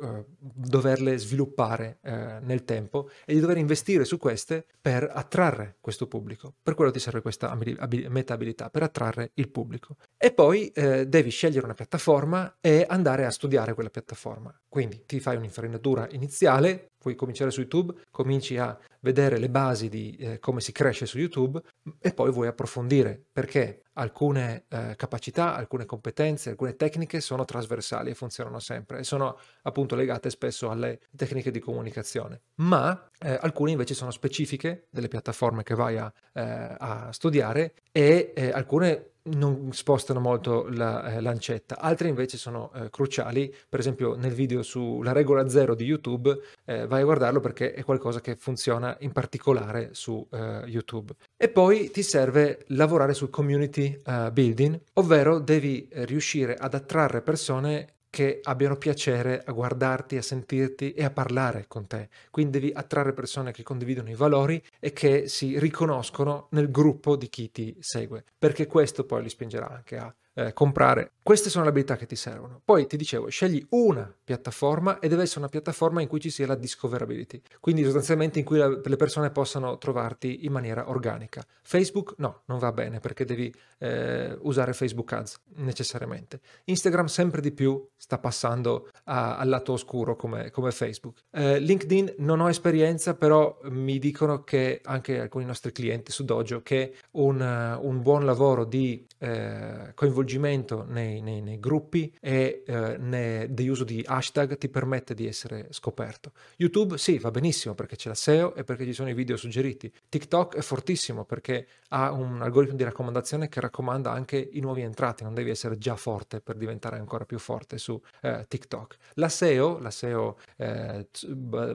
eh, 0.00 0.24
doverle 0.38 1.18
sviluppare 1.18 1.98
eh, 2.02 2.38
nel 2.40 2.64
tempo 2.64 3.10
e 3.24 3.34
di 3.34 3.40
dover 3.40 3.58
investire 3.58 4.04
su 4.04 4.18
queste 4.18 4.66
per 4.80 5.10
attrarre 5.12 5.76
questo 5.80 6.06
pubblico. 6.06 6.54
Per 6.62 6.74
quello 6.74 6.90
ti 6.90 6.98
serve 6.98 7.20
questa 7.20 7.50
abil- 7.50 8.06
meta 8.08 8.34
abilità, 8.34 8.70
per 8.70 8.82
attrarre 8.82 9.32
il 9.34 9.50
pubblico. 9.50 9.96
E 10.16 10.32
poi 10.32 10.68
eh, 10.68 11.06
devi 11.06 11.30
scegliere 11.30 11.64
una 11.64 11.74
piattaforma 11.74 12.56
e 12.60 12.84
andare 12.88 13.26
a 13.26 13.30
studiare 13.30 13.74
quella 13.74 13.90
piattaforma. 13.90 14.54
Quindi 14.68 15.04
ti 15.06 15.20
fai 15.20 15.36
un'infarinatura 15.36 16.08
iniziale, 16.12 16.92
puoi 16.96 17.14
cominciare 17.14 17.50
su 17.50 17.60
YouTube, 17.60 17.94
cominci 18.10 18.56
a 18.56 18.78
vedere 19.00 19.38
le 19.38 19.48
basi 19.48 19.88
di 19.88 20.16
eh, 20.16 20.38
come 20.38 20.60
si 20.60 20.72
cresce 20.72 21.06
su 21.06 21.18
YouTube 21.18 21.60
e 21.98 22.12
poi 22.12 22.30
vuoi 22.30 22.46
approfondire 22.46 23.20
perché 23.32 23.82
alcune 24.00 24.64
eh, 24.68 24.94
capacità, 24.96 25.54
alcune 25.54 25.84
competenze, 25.84 26.50
alcune 26.50 26.74
tecniche 26.74 27.20
sono 27.20 27.44
trasversali 27.44 28.10
e 28.10 28.14
funzionano 28.14 28.58
sempre 28.58 29.00
e 29.00 29.04
sono 29.04 29.38
appunto 29.62 29.94
legate 29.94 30.30
spesso 30.30 30.70
alle 30.70 31.00
tecniche 31.14 31.50
di 31.50 31.60
comunicazione, 31.60 32.42
ma 32.56 33.08
eh, 33.18 33.38
alcune 33.40 33.72
invece 33.72 33.94
sono 33.94 34.10
specifiche 34.10 34.88
delle 34.90 35.08
piattaforme 35.08 35.62
che 35.62 35.74
vai 35.74 35.98
a, 35.98 36.12
eh, 36.32 36.74
a 36.78 37.12
studiare 37.12 37.74
e 37.92 38.32
eh, 38.34 38.50
alcune 38.50 39.12
non 39.24 39.72
spostano 39.72 40.20
molto 40.20 40.66
la 40.70 41.14
eh, 41.14 41.20
lancetta, 41.20 41.78
altre 41.78 42.08
invece 42.08 42.38
sono 42.38 42.70
eh, 42.74 42.90
cruciali, 42.90 43.54
per 43.68 43.80
esempio 43.80 44.14
nel 44.16 44.32
video 44.32 44.62
sulla 44.62 45.12
regola 45.12 45.48
zero 45.48 45.74
di 45.74 45.84
YouTube 45.84 46.38
eh, 46.64 46.86
vai 46.86 47.02
a 47.02 47.04
guardarlo 47.04 47.40
perché 47.40 47.72
è 47.72 47.84
qualcosa 47.84 48.20
che 48.20 48.36
funziona 48.36 48.96
in 49.00 49.12
particolare 49.12 49.90
su 49.92 50.26
eh, 50.30 50.62
YouTube. 50.66 51.14
E 51.36 51.48
poi 51.48 51.90
ti 51.90 52.02
serve 52.02 52.64
lavorare 52.68 53.14
sul 53.14 53.30
community 53.30 54.00
eh, 54.04 54.30
building, 54.32 54.80
ovvero 54.94 55.38
devi 55.38 55.86
eh, 55.88 56.04
riuscire 56.04 56.54
ad 56.54 56.74
attrarre 56.74 57.22
persone 57.22 57.94
che 58.10 58.40
abbiano 58.42 58.76
piacere 58.76 59.42
a 59.44 59.52
guardarti, 59.52 60.16
a 60.16 60.22
sentirti 60.22 60.92
e 60.92 61.04
a 61.04 61.10
parlare 61.10 61.66
con 61.68 61.86
te. 61.86 62.08
Quindi 62.30 62.58
devi 62.58 62.72
attrarre 62.74 63.12
persone 63.12 63.52
che 63.52 63.62
condividono 63.62 64.10
i 64.10 64.14
valori 64.14 64.62
e 64.80 64.92
che 64.92 65.28
si 65.28 65.58
riconoscono 65.58 66.48
nel 66.50 66.70
gruppo 66.70 67.16
di 67.16 67.28
chi 67.28 67.50
ti 67.52 67.76
segue, 67.80 68.24
perché 68.36 68.66
questo 68.66 69.04
poi 69.04 69.22
li 69.22 69.28
spingerà 69.28 69.68
anche 69.70 69.96
a 69.96 70.14
eh, 70.40 70.52
comprare. 70.52 71.12
Queste 71.22 71.50
sono 71.50 71.64
le 71.64 71.70
abilità 71.70 71.96
che 71.96 72.06
ti 72.06 72.16
servono. 72.16 72.60
Poi 72.64 72.86
ti 72.86 72.96
dicevo, 72.96 73.28
scegli 73.28 73.64
una 73.70 74.12
piattaforma 74.24 74.98
e 74.98 75.08
deve 75.08 75.22
essere 75.22 75.40
una 75.40 75.48
piattaforma 75.48 76.00
in 76.00 76.08
cui 76.08 76.18
ci 76.18 76.30
sia 76.30 76.46
la 76.46 76.54
discoverability, 76.54 77.42
quindi 77.60 77.84
sostanzialmente 77.84 78.38
in 78.38 78.44
cui 78.44 78.58
la, 78.58 78.68
le 78.68 78.96
persone 78.96 79.30
possano 79.30 79.76
trovarti 79.78 80.44
in 80.46 80.52
maniera 80.52 80.88
organica. 80.88 81.44
Facebook 81.62 82.14
no, 82.16 82.42
non 82.46 82.58
va 82.58 82.72
bene 82.72 83.00
perché 83.00 83.24
devi 83.24 83.52
eh, 83.78 84.36
usare 84.40 84.72
Facebook 84.72 85.12
Ads 85.12 85.40
necessariamente. 85.56 86.40
Instagram 86.64 87.06
sempre 87.06 87.40
di 87.40 87.52
più 87.52 87.86
sta 87.96 88.18
passando 88.18 88.88
a, 89.04 89.36
al 89.36 89.48
lato 89.48 89.72
oscuro 89.72 90.16
come, 90.16 90.50
come 90.50 90.70
Facebook. 90.70 91.18
Eh, 91.30 91.58
LinkedIn 91.60 92.14
non 92.18 92.40
ho 92.40 92.48
esperienza, 92.48 93.14
però 93.14 93.58
mi 93.64 93.98
dicono 93.98 94.42
che 94.42 94.80
anche 94.84 95.20
alcuni 95.20 95.44
nostri 95.44 95.70
clienti 95.70 96.12
su 96.12 96.24
Dojo 96.24 96.62
che 96.62 96.96
un, 97.12 97.40
un 97.82 98.02
buon 98.02 98.24
lavoro 98.24 98.64
di 98.64 99.06
eh, 99.18 99.92
coinvolgimento 100.30 100.84
nei, 100.86 101.20
nei, 101.20 101.40
nei 101.40 101.58
gruppi 101.58 102.14
e 102.20 102.62
eh, 102.64 102.96
ne, 102.98 103.48
di 103.50 104.04
hashtag 104.06 104.56
ti 104.56 104.68
permette 104.68 105.14
di 105.14 105.26
essere 105.26 105.68
scoperto. 105.70 106.32
YouTube 106.56 106.98
sì, 106.98 107.18
va 107.18 107.30
benissimo 107.30 107.74
perché 107.74 107.96
c'è 107.96 108.08
la 108.08 108.14
SEO 108.14 108.54
e 108.54 108.64
perché 108.64 108.84
ci 108.84 108.92
sono 108.92 109.08
i 109.08 109.14
video 109.14 109.36
suggeriti. 109.36 109.92
TikTok 110.08 110.56
è 110.56 110.60
fortissimo 110.60 111.24
perché 111.24 111.66
ha 111.88 112.12
un 112.12 112.42
algoritmo 112.42 112.76
di 112.76 112.84
raccomandazione 112.84 113.48
che 113.48 113.60
raccomanda 113.60 114.10
anche 114.12 114.36
i 114.52 114.60
nuovi 114.60 114.82
entrati, 114.82 115.24
non 115.24 115.34
devi 115.34 115.50
essere 115.50 115.78
già 115.78 115.96
forte 115.96 116.40
per 116.40 116.56
diventare 116.56 116.98
ancora 116.98 117.24
più 117.24 117.38
forte 117.38 117.78
su 117.78 118.00
eh, 118.22 118.44
TikTok. 118.46 118.96
La 119.14 119.28
SEO, 119.28 119.78
la 119.78 119.90
SEO 119.90 120.36
eh, 120.56 121.06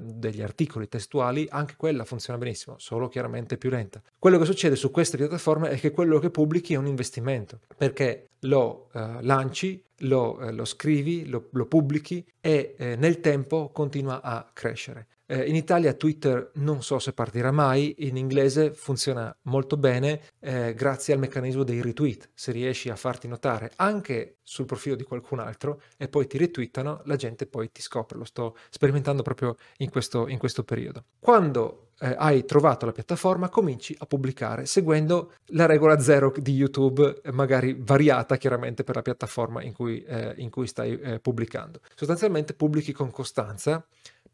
degli 0.01 0.41
articoli 0.41 0.87
testuali, 0.87 1.47
anche 1.49 1.75
quella 1.75 2.05
funziona 2.05 2.39
benissimo, 2.39 2.75
solo 2.77 3.07
chiaramente 3.07 3.57
più 3.57 3.69
lenta. 3.69 4.01
Quello 4.17 4.37
che 4.37 4.45
succede 4.45 4.75
su 4.75 4.91
queste 4.91 5.17
piattaforme 5.17 5.69
è 5.69 5.79
che 5.79 5.91
quello 5.91 6.19
che 6.19 6.29
pubblichi 6.29 6.73
è 6.73 6.77
un 6.77 6.87
investimento, 6.87 7.59
perché 7.77 8.27
lo 8.45 8.89
eh, 8.93 9.17
lanci, 9.21 9.83
lo, 9.99 10.39
eh, 10.39 10.51
lo, 10.51 10.65
scrivi, 10.65 11.27
lo, 11.27 11.49
lo 11.51 11.65
pubblichi 11.65 12.25
e 12.41 12.75
eh, 12.77 12.95
nel 12.95 13.19
tempo 13.19 13.69
continua 13.71 14.21
a 14.21 14.49
crescere. 14.51 15.07
Eh, 15.27 15.47
in 15.47 15.55
Italia 15.55 15.93
Twitter 15.93 16.51
non 16.55 16.83
so 16.83 16.99
se 16.99 17.11
partirà 17.11 17.51
mai, 17.51 17.95
in 17.99 18.15
inglese 18.15 18.73
funziona 18.73 19.35
molto 19.43 19.75
bene 19.75 20.21
eh, 20.39 20.75
grazie 20.75 21.13
al 21.13 21.19
meccanismo 21.19 21.63
dei 21.63 21.81
retweet. 21.81 22.29
Se 22.33 22.51
riesci 22.51 22.89
a 22.89 22.95
farti 22.95 23.27
notare 23.27 23.71
anche 23.77 24.37
sul 24.43 24.65
profilo 24.65 24.95
di 24.95 25.03
qualcun 25.03 25.39
altro 25.39 25.81
e 25.97 26.07
poi 26.07 26.27
ti 26.27 26.37
retweetano, 26.37 27.01
la 27.05 27.15
gente 27.15 27.47
poi 27.47 27.71
ti 27.71 27.81
scopre. 27.81 28.19
Lo 28.19 28.25
sto 28.25 28.55
sperimentando 28.69 29.23
proprio 29.23 29.55
in 29.77 29.89
questo, 29.89 30.27
in 30.27 30.37
questo 30.37 30.63
periodo. 30.63 31.05
Quando 31.19 31.84
eh, 31.99 32.15
hai 32.17 32.45
trovato 32.45 32.85
la 32.85 32.91
piattaforma, 32.91 33.49
cominci 33.49 33.95
a 33.97 34.05
pubblicare 34.05 34.65
seguendo 34.65 35.33
la 35.47 35.65
regola 35.65 35.99
zero 35.99 36.33
di 36.35 36.53
YouTube, 36.53 37.21
magari 37.31 37.75
variata 37.79 38.37
chiaramente 38.37 38.83
per 38.83 38.95
la 38.95 39.01
piattaforma 39.01 39.63
in 39.63 39.73
cui, 39.73 40.03
eh, 40.03 40.33
in 40.37 40.49
cui 40.49 40.67
stai 40.67 40.99
eh, 40.99 41.19
pubblicando. 41.19 41.79
Sostanzialmente 41.95 42.53
pubblichi 42.53 42.91
con 42.91 43.11
costanza 43.11 43.85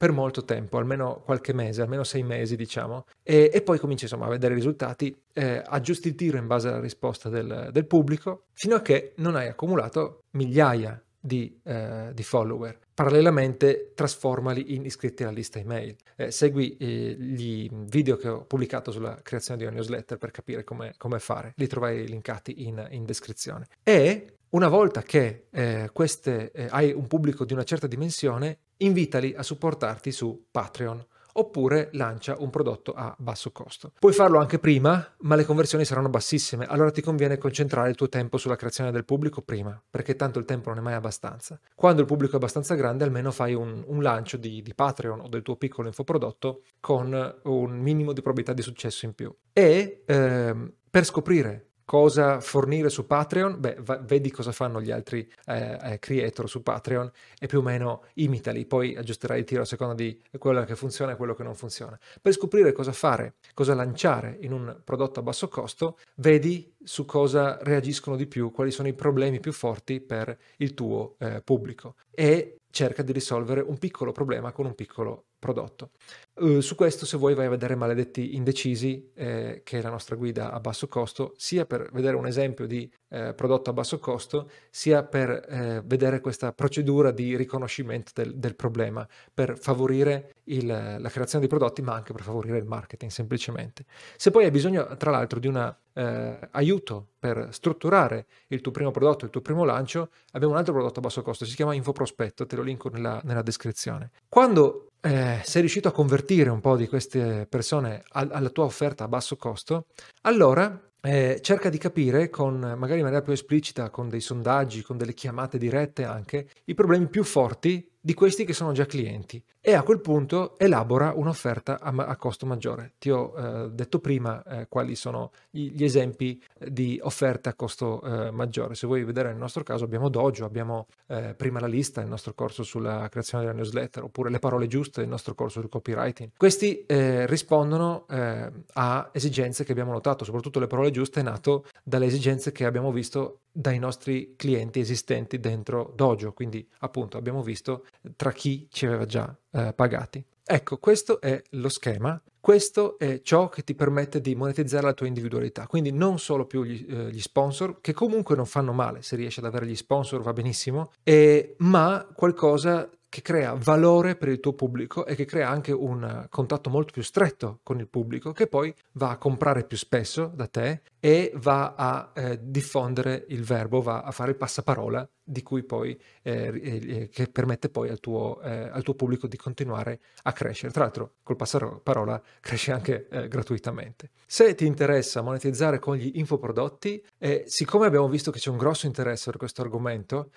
per 0.02 0.12
molto 0.12 0.44
tempo, 0.44 0.80
almeno 0.80 1.22
qualche 1.24 1.54
mese, 1.54 1.84
almeno 1.84 2.04
sei 2.04 2.24
mesi 2.24 2.56
diciamo, 2.56 3.06
e, 3.22 3.52
e 3.54 3.62
poi 3.62 3.78
cominci 3.78 4.06
insomma 4.06 4.26
a 4.26 4.30
vedere 4.30 4.54
i 4.54 4.56
risultati, 4.56 5.16
eh, 5.32 5.62
aggiusti 5.64 6.08
il 6.08 6.16
tiro 6.16 6.38
in 6.38 6.48
base 6.48 6.70
alla 6.70 6.80
risposta 6.80 7.30
del, 7.30 7.70
del, 7.72 7.86
pubblico, 7.86 8.46
fino 8.54 8.74
a 8.74 8.82
che 8.82 9.14
non 9.18 9.36
hai 9.36 9.48
accumulato 9.48 10.24
migliaia 10.32 11.00
di, 11.22 11.60
eh, 11.64 12.10
di 12.14 12.24
follower. 12.24 12.80
Parallelamente 12.94 13.94
trasformali 13.96 14.74
in 14.76 14.86
iscritti 14.86 15.24
alla 15.24 15.32
lista 15.32 15.60
email. 15.60 15.96
Eh, 16.16 16.32
segui 16.32 16.76
eh, 16.78 17.16
gli 17.18 17.70
video 17.72 18.18
che 18.18 18.28
ho 18.28 18.44
pubblicato 18.44 18.92
sulla 18.92 19.20
creazione 19.22 19.60
di 19.60 19.66
una 19.66 19.76
newsletter 19.76 20.18
per 20.18 20.32
capire 20.32 20.64
come, 20.64 20.94
fare, 21.20 21.54
li 21.56 21.68
trovai 21.68 22.08
linkati 22.08 22.68
in, 22.68 22.86
in 22.90 23.06
descrizione. 23.06 23.68
E 23.84 24.38
una 24.50 24.68
volta 24.68 25.04
che 25.04 25.46
eh, 25.52 25.90
queste, 25.94 26.52
eh, 26.52 26.68
hai 26.70 26.92
un 26.92 27.08
pubblico 27.08 27.46
di 27.46 27.54
una 27.54 27.64
certa 27.64 27.88
dimensione, 27.88 28.58
invitali 28.78 29.34
a 29.36 29.44
supportarti 29.44 30.12
su 30.12 30.48
Patreon 30.50 31.06
oppure 31.34 31.90
lancia 31.94 32.36
un 32.40 32.50
prodotto 32.50 32.94
a 32.94 33.16
basso 33.18 33.52
costo. 33.52 33.92
Puoi 34.00 34.14
farlo 34.14 34.40
anche 34.40 34.60
prima, 34.60 35.16
ma 35.20 35.36
le 35.36 35.46
conversioni 35.46 35.86
saranno 35.86 36.10
bassissime, 36.10 36.66
allora 36.66 36.92
ti 36.92 37.02
conviene 37.02 37.38
concentrare 37.38 37.90
il 37.90 37.96
tuo 37.96 38.10
tempo 38.10 38.38
sulla 38.38 38.56
creazione 38.56 38.92
del 38.92 39.06
pubblico 39.06 39.42
prima, 39.42 39.82
perché 39.90 40.16
tanto 40.16 40.40
il 40.40 40.46
tempo 40.46 40.70
non 40.70 40.80
è 40.80 40.82
mai 40.82 40.94
abbastanza. 40.94 41.60
Quando 41.76 42.02
il 42.02 42.08
pubblico 42.08 42.34
è 42.34 42.38
abbastanza 42.38 42.76
grande, 42.76 43.04
almeno 43.04 43.32
fai 43.32 43.54
un, 43.54 43.84
un 43.86 44.02
lancio 44.02 44.38
di, 44.38 44.62
di 44.62 44.74
Patreon 44.74 45.22
o 45.22 45.28
del 45.28 45.42
tuo 45.42 45.56
piccolo 45.56 45.88
infoprodotto 45.88 46.64
con 46.80 47.40
un 47.44 47.80
minimo 47.80 48.14
di 48.14 48.22
probabilità 48.22 48.54
di 48.54 48.62
successo 48.62 49.06
in 49.06 49.14
più. 49.14 49.34
E 49.54 50.04
ehm, 50.06 50.74
per 50.90 51.06
scoprire 51.06 51.71
cosa 51.86 52.40
fornire 52.40 52.90
su 52.90 53.06
Patreon, 53.06 53.60
beh, 53.60 53.78
va, 53.82 53.98
vedi 53.98 54.32
cosa 54.32 54.52
fanno 54.52 54.82
gli 54.82 54.92
altri 54.92 55.30
eh, 55.46 55.78
eh, 55.82 56.00
creator 56.00 56.50
su 56.50 56.64
Patreon 56.64 57.12
e 57.40 57.48
più 57.48 57.60
o 57.60 57.62
meno 57.62 58.04
imitali, 58.16 58.66
poi 58.66 58.96
aggiusterai 58.96 59.40
il 59.40 59.46
tiro 59.46 59.62
a 59.62 59.66
seconda 59.66 59.94
di 59.94 60.22
quello 60.38 60.64
che 60.64 60.76
funziona 60.76 61.14
e 61.14 61.16
quello 61.16 61.34
che 61.34 61.44
non 61.44 61.56
funziona. 61.56 62.00
Per 62.22 62.34
scoprire 62.34 62.72
cosa 62.72 62.92
fare, 62.92 63.36
cosa 63.54 63.74
lanciare 63.74 64.38
in 64.42 64.54
un 64.54 64.82
prodotto 64.84 65.20
a 65.20 65.24
basso 65.24 65.48
costo, 65.48 65.98
vedi 66.16 66.74
su 66.84 67.06
cosa 67.06 67.58
reagiscono 67.62 68.16
di 68.16 68.28
più, 68.28 68.52
quali 68.52 68.72
sono 68.72 68.88
i 68.88 68.94
problemi 68.94 69.40
più 69.40 69.52
forti 69.52 70.00
per 70.02 70.38
il 70.58 70.74
tuo 70.74 71.16
eh, 71.20 71.42
pubblico 71.44 71.96
e 72.10 72.58
cerca 72.72 73.04
di 73.04 73.12
risolvere 73.12 73.62
un 73.62 73.78
piccolo 73.78 74.12
problema 74.12 74.52
con 74.52 74.66
un 74.66 74.76
piccolo 74.76 75.26
prodotto. 75.42 75.90
Uh, 76.36 76.60
su 76.60 76.76
questo, 76.76 77.08
se 77.08 77.18
vuoi, 77.18 77.34
vai 77.34 77.48
a 77.48 77.50
vedere 77.50 77.76
Maledetti 77.76 78.36
Indecisi, 78.36 79.12
eh, 79.16 79.62
che 79.66 79.80
è 79.80 79.82
la 79.82 79.90
nostra 79.90 80.16
guida 80.16 80.52
a 80.52 80.60
basso 80.60 80.88
costo, 80.88 81.34
sia 81.36 81.66
per 81.66 81.90
vedere 81.92 82.16
un 82.16 82.28
esempio 82.28 82.68
di 82.68 82.90
eh, 83.10 83.34
prodotto 83.34 83.72
a 83.72 83.74
basso 83.74 83.98
costo, 83.98 84.50
sia 84.70 85.04
per 85.04 85.30
eh, 85.32 85.82
vedere 85.84 86.22
questa 86.22 86.54
procedura 86.54 87.10
di 87.10 87.36
riconoscimento 87.36 88.12
del, 88.14 88.38
del 88.38 88.56
problema, 88.56 89.06
per 89.34 89.58
favorire 89.58 90.36
il, 90.46 90.68
la 90.68 91.10
creazione 91.10 91.44
di 91.44 91.50
prodotti, 91.50 91.82
ma 91.82 91.96
anche 91.96 92.14
per 92.14 92.22
favorire 92.22 92.60
il 92.60 92.66
marketing 92.66 93.10
semplicemente. 93.10 93.86
Se 94.16 94.30
poi 94.30 94.46
hai 94.46 94.52
bisogno, 94.52 94.96
tra 94.98 95.10
l'altro, 95.10 95.40
di 95.40 95.48
un 95.48 95.76
eh, 95.94 96.40
aiuto 96.52 97.08
per 97.20 97.50
strutturare 97.52 98.28
il 98.48 98.62
tuo 98.62 98.72
primo 98.72 98.92
prodotto, 98.92 99.26
il 99.26 99.32
tuo 99.32 99.42
primo 99.42 99.64
lancio, 99.64 100.10
abbiamo 100.34 100.54
un 100.54 100.60
altro 100.60 100.74
prodotto 100.74 101.00
a 101.00 101.02
basso 101.02 101.22
costo, 101.24 101.46
si 101.46 101.56
chiama 101.56 101.74
Infoprospetto, 101.74 102.46
te 102.46 102.56
lo 102.56 102.62
linko 102.62 102.90
nella, 102.90 103.20
nella 103.24 103.42
descrizione. 103.42 104.12
Quando 104.30 104.91
eh, 105.02 105.42
sei 105.44 105.62
riuscito 105.62 105.88
a 105.88 105.92
convertire 105.92 106.50
un 106.50 106.62
po' 106.62 106.76
di 106.76 106.88
queste 106.88 107.48
persone 107.50 108.04
alla 108.12 108.50
tua 108.50 108.66
offerta 108.66 109.06
a 109.06 109.08
basso 109.08 109.36
costo, 109.36 109.88
allora 110.22 110.80
eh, 111.02 111.40
cerca 111.42 111.70
di 111.70 111.80
capire 111.80 112.30
con 112.30 112.60
magari 112.60 113.00
in 113.00 113.06
maniera 113.06 113.24
più 113.24 113.34
esplicita, 113.34 113.90
con 113.90 114.08
dei 114.08 114.22
sondaggi, 114.22 114.84
con 114.84 114.98
delle 114.98 115.14
chiamate 115.14 115.58
dirette 115.58 116.04
anche, 116.04 116.48
i 116.66 116.76
problemi 116.76 117.08
più 117.08 117.24
forti 117.24 117.90
di 118.00 118.14
questi 118.14 118.46
che 118.46 118.54
sono 118.54 118.72
già 118.72 118.86
clienti 118.86 119.44
e 119.64 119.76
a 119.76 119.84
quel 119.84 120.02
punto 120.02 120.58
elabora 120.58 121.14
un'offerta 121.16 121.80
a, 121.80 121.94
a 121.96 122.16
costo 122.16 122.48
maggiore. 122.48 122.94
Ti 122.98 123.12
ho 123.12 123.34
eh, 123.38 123.70
detto 123.70 124.00
prima 124.00 124.42
eh, 124.44 124.68
quali 124.68 124.96
sono 124.96 125.32
gli, 125.52 125.72
gli, 125.72 125.84
esempi 125.84 126.42
di 126.58 127.00
offerte 127.04 127.50
a 127.50 127.54
costo 127.54 128.02
eh, 128.02 128.32
maggiore. 128.32 128.74
Se 128.74 128.88
vuoi 128.88 129.04
vedere 129.04 129.30
nel 129.30 129.38
nostro 129.38 129.62
caso 129.62 129.84
abbiamo 129.84 130.10
Dojo, 130.10 130.46
abbiamo 130.46 130.88
eh, 131.06 131.36
prima 131.36 131.60
la 131.60 131.68
lista, 131.68 132.02
il 132.02 132.08
nostro 132.08 132.34
corso 132.34 132.64
sulla 132.64 133.08
creazione 133.10 133.46
della 133.46 133.56
newsletter, 133.56 134.04
oppure 134.04 134.32
le 134.32 134.40
parole 134.40 134.66
giuste, 134.66 135.02
il 135.02 135.08
nostro 135.08 135.36
corso 135.36 135.60
sul 135.62 135.70
copywriting. 135.70 136.32
Questi 136.36 136.84
eh, 136.88 137.28
rispondono 137.28 138.08
eh, 138.10 138.52
a 138.74 139.10
esigenze 139.14 139.64
che 139.64 139.74
abbiamo 139.74 139.92
notato, 139.92 140.26
soprattutto 140.26 140.60
le 140.60 140.68
parole 140.68 140.90
giuste 140.90 141.20
è 141.20 141.24
nato 141.24 141.66
dalle 141.84 142.08
esigenze 142.08 142.52
che 142.52 142.66
abbiamo 142.66 142.92
visto 142.92 143.42
dai 143.52 143.80
nostri 143.80 144.36
clienti 144.38 144.80
esistenti 144.80 145.40
dentro 145.40 145.92
Dojo, 145.96 146.32
quindi 146.32 146.66
appunto 146.80 147.18
abbiamo 147.18 147.44
visto 147.44 147.86
tra 148.16 148.32
chi 148.32 148.68
ci 148.72 148.86
aveva 148.86 149.06
già 149.06 149.36
eh, 149.52 149.74
pagati. 149.74 150.24
Ecco, 150.44 150.78
questo 150.78 151.22
è 151.22 151.42
lo 151.52 151.70
schema, 151.70 152.22
questo 152.40 152.98
è 152.98 153.22
ciò 153.22 153.50
che 153.50 153.64
ti 153.64 153.76
permette 153.76 154.20
di 154.20 154.36
monetizzare 154.36 154.86
la 154.86 154.94
tua 154.94 155.08
individualità, 155.08 155.68
quindi 155.68 155.92
non 155.92 156.20
solo 156.20 156.46
più 156.46 156.64
gli, 156.64 156.86
eh, 156.90 157.12
gli 157.12 157.22
sponsor, 157.22 157.80
che 157.82 157.94
comunque 157.94 158.36
non 158.36 158.46
fanno 158.46 158.74
male, 158.74 159.02
se 159.04 159.16
riesci 159.16 159.40
ad 159.40 159.46
avere 159.46 159.68
gli 159.68 159.76
sponsor 159.76 160.22
va 160.22 160.34
benissimo, 160.34 160.92
eh, 161.04 161.56
ma 161.60 162.08
qualcosa 162.14 162.90
che 163.12 163.22
crea 163.22 163.54
valore 163.56 164.16
per 164.16 164.30
il 164.30 164.40
tuo 164.40 164.54
pubblico 164.54 165.06
e 165.06 165.16
che 165.16 165.26
crea 165.26 165.50
anche 165.50 165.74
un 165.74 166.28
contatto 166.30 166.70
molto 166.70 166.94
più 166.94 167.04
stretto 167.04 167.60
con 167.62 167.78
il 167.78 167.90
pubblico 167.90 168.32
che 168.32 168.48
poi 168.48 168.74
va 168.94 169.10
a 169.10 169.18
comprare 169.18 169.66
più 169.66 169.76
spesso 169.76 170.32
da 170.34 170.48
te 170.48 170.84
e 170.98 171.34
va 171.36 171.74
a 171.76 172.12
eh, 172.16 172.40
diffondere 172.42 173.26
il 173.28 173.44
verbo, 173.44 173.82
va 173.82 174.00
a 174.04 174.12
fare 174.12 174.32
il 174.32 174.38
passaparola 174.38 175.06
di 175.22 175.44
cui 175.44 175.64
poi 175.64 176.00
eh, 176.22 176.62
eh, 176.64 177.10
che 177.10 177.28
permette 177.28 177.68
poi 177.68 177.90
al 177.90 178.00
tuo, 178.00 178.40
eh, 178.42 178.70
al 178.72 178.82
tuo, 178.82 178.94
pubblico 178.94 179.28
di 179.28 179.36
continuare 179.36 180.00
a 180.24 180.32
crescere. 180.32 180.72
Tra 180.72 180.84
l'altro 180.84 181.16
col 181.22 181.36
passaparola 181.36 182.22
cresce 182.40 182.72
anche 182.72 183.08
eh, 183.10 183.28
gratuitamente. 183.28 184.12
Se 184.26 184.56
ti 184.56 184.66
interessa 184.66 185.22
monetizzare 185.22 185.80
con 185.80 185.98
gli 185.98 186.12
infoprodotti, 186.16 187.04
eh, 187.18 187.44
siccome 187.46 187.88
abbiamo 187.88 188.08
visto 188.08 188.32
che 188.32 188.40
c'è 188.40 188.50
un 188.50 188.58
grosso 188.58 188.86
interesse 188.86 189.32
per 189.32 189.38
questo 189.38 189.62
argomento, 189.62 190.32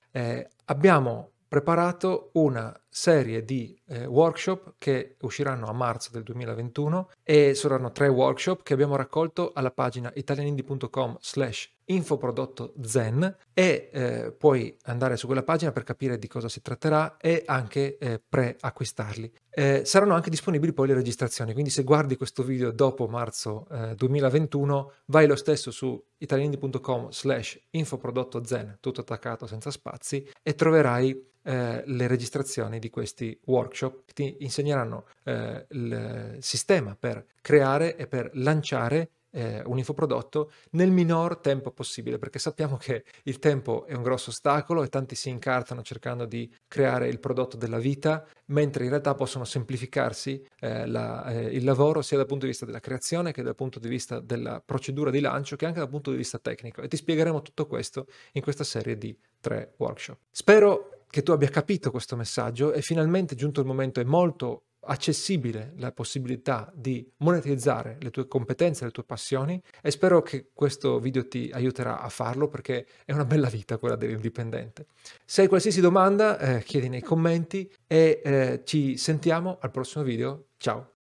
abbiamo 0.67 1.34
preparato 1.49 2.31
una 2.35 2.79
serie 2.97 3.45
di 3.45 3.77
eh, 3.89 4.07
workshop 4.07 4.75
che 4.79 5.17
usciranno 5.23 5.67
a 5.67 5.73
marzo 5.73 6.11
del 6.13 6.23
2021 6.23 7.11
e 7.25 7.53
saranno 7.55 7.91
tre 7.91 8.07
workshop 8.07 8.63
che 8.63 8.73
abbiamo 8.73 8.95
raccolto 8.95 9.51
alla 9.53 9.73
pagina 9.73 10.13
italianindi.com 10.15 11.17
slash 11.21 11.73
infoprodotto 11.87 12.73
zen 12.81 13.37
e 13.53 13.91
eh, 13.93 14.33
puoi 14.39 14.77
andare 14.85 15.17
su 15.17 15.27
quella 15.27 15.43
pagina 15.43 15.73
per 15.73 15.83
capire 15.83 16.21
di 16.21 16.29
cosa 16.29 16.49
si 16.49 16.63
tratterà 16.63 17.17
e 17.17 17.43
anche 17.47 17.99
eh, 17.99 18.23
pre-acquistarli. 18.27 19.33
Eh, 19.51 19.83
saranno 19.85 20.15
anche 20.15 20.31
disponibili 20.31 20.73
poi 20.73 20.87
le 20.87 20.95
registrazioni, 20.95 21.53
quindi 21.53 21.71
se 21.71 21.83
guardi 21.83 22.17
questo 22.17 22.45
video 22.45 22.71
dopo 22.71 23.09
marzo 23.09 23.67
2021 23.97 24.89
eh, 24.89 24.95
vai 25.07 25.27
lo 25.27 25.37
stesso 25.37 25.73
su 25.73 26.01
italianindi.com 26.19 27.11
slash 27.11 27.61
infoprodotto 27.71 28.45
zen, 28.45 28.79
tutto 28.81 29.01
attaccato 29.01 29.49
senza 29.49 29.73
spazi 29.73 30.27
e 30.43 30.55
troverai 30.55 31.33
eh, 31.47 31.83
le 31.85 32.07
registrazioni 32.07 32.79
di 32.85 32.91
questi 32.91 33.39
workshop 33.47 34.13
ti 34.13 34.37
insegneranno 34.41 35.07
eh, 35.23 35.65
il 35.71 36.37
sistema 36.41 36.95
per 36.95 37.25
creare 37.41 37.97
e 37.97 38.07
per 38.07 38.31
lanciare 38.35 39.09
eh, 39.31 39.63
un 39.65 39.79
infoprodotto 39.79 40.53
nel 40.73 40.91
minor 40.91 41.39
tempo 41.39 41.71
possibile, 41.73 42.19
perché 42.19 42.39
sappiamo 42.39 42.77
che 42.77 43.05
il 43.25 43.39
tempo 43.39 43.87
è 43.87 43.95
un 43.95 44.03
grosso 44.03 44.31
ostacolo 44.31 44.83
e 44.83 44.89
tanti 44.89 45.15
si 45.15 45.31
incartano 45.31 45.83
cercando 45.83 46.27
di 46.27 46.53
creare 46.69 47.09
il 47.09 47.19
prodotto 47.19 47.57
della 47.57 47.79
vita, 47.79 48.25
mentre 48.47 48.85
in 48.85 48.91
realtà 48.91 49.15
possono 49.15 49.45
semplificarsi 49.45 50.47
eh, 50.61 50.87
la, 50.87 51.25
eh, 51.33 51.47
il 51.47 51.65
lavoro 51.65 52.03
sia 52.03 52.19
dal 52.19 52.27
punto 52.27 52.45
di 52.45 52.51
vista 52.51 52.67
della 52.67 52.81
creazione 52.81 53.33
che 53.33 53.43
dal 53.43 53.57
punto 53.57 53.79
di 53.79 53.89
vista 53.89 54.21
della 54.21 54.63
procedura 54.65 55.11
di 55.11 55.21
lancio 55.21 55.57
che 55.57 55.67
anche 55.67 55.81
dal 55.81 55.89
punto 55.89 56.11
di 56.11 56.17
vista 56.19 56.39
tecnico. 56.39 56.83
E 56.83 56.89
ti 56.89 56.97
spiegheremo 56.97 57.41
tutto 57.41 57.67
questo 57.67 58.07
in 58.33 58.43
questa 58.43 58.63
serie 58.63 58.97
di 58.97 59.17
tre 59.41 59.73
workshop. 59.79 60.19
Spero 60.31 61.04
che 61.15 61.23
tu 61.23 61.31
abbia 61.31 61.49
capito 61.49 61.93
questo 61.93 62.17
messaggio 62.17 62.73
e 62.73 62.83
finalmente 62.83 63.37
giunto 63.37 63.61
il 63.61 63.69
momento 63.69 64.01
è 64.01 64.05
molto 64.05 64.65
accessibile 64.81 65.73
la 65.77 65.93
possibilità 65.93 66.73
di 66.75 67.09
monetizzare 67.19 67.99
le 68.01 68.11
tue 68.11 68.27
competenze, 68.27 68.85
le 68.85 68.91
tue 68.91 69.05
passioni 69.05 69.63
e 69.81 69.93
spero 69.93 70.23
che 70.23 70.51
questo 70.53 70.99
video 70.99 71.29
ti 71.29 71.49
aiuterà 71.55 72.01
a 72.01 72.09
farlo 72.09 72.49
perché 72.49 72.85
è 73.05 73.13
una 73.13 73.25
bella 73.25 73.49
vita 73.49 73.79
quella 73.79 73.95
dell'indipendente. 73.95 74.87
Se 75.25 75.43
hai 75.43 75.47
qualsiasi 75.47 75.81
domanda 75.81 76.37
eh, 76.37 76.65
chiedi 76.65 76.89
nei 76.89 77.01
commenti 77.01 77.73
e 77.87 78.21
eh, 78.25 78.63
ci 78.65 78.97
sentiamo 78.97 79.59
al 79.61 79.71
prossimo 79.71 80.03
video. 80.03 80.47
Ciao! 80.57 80.89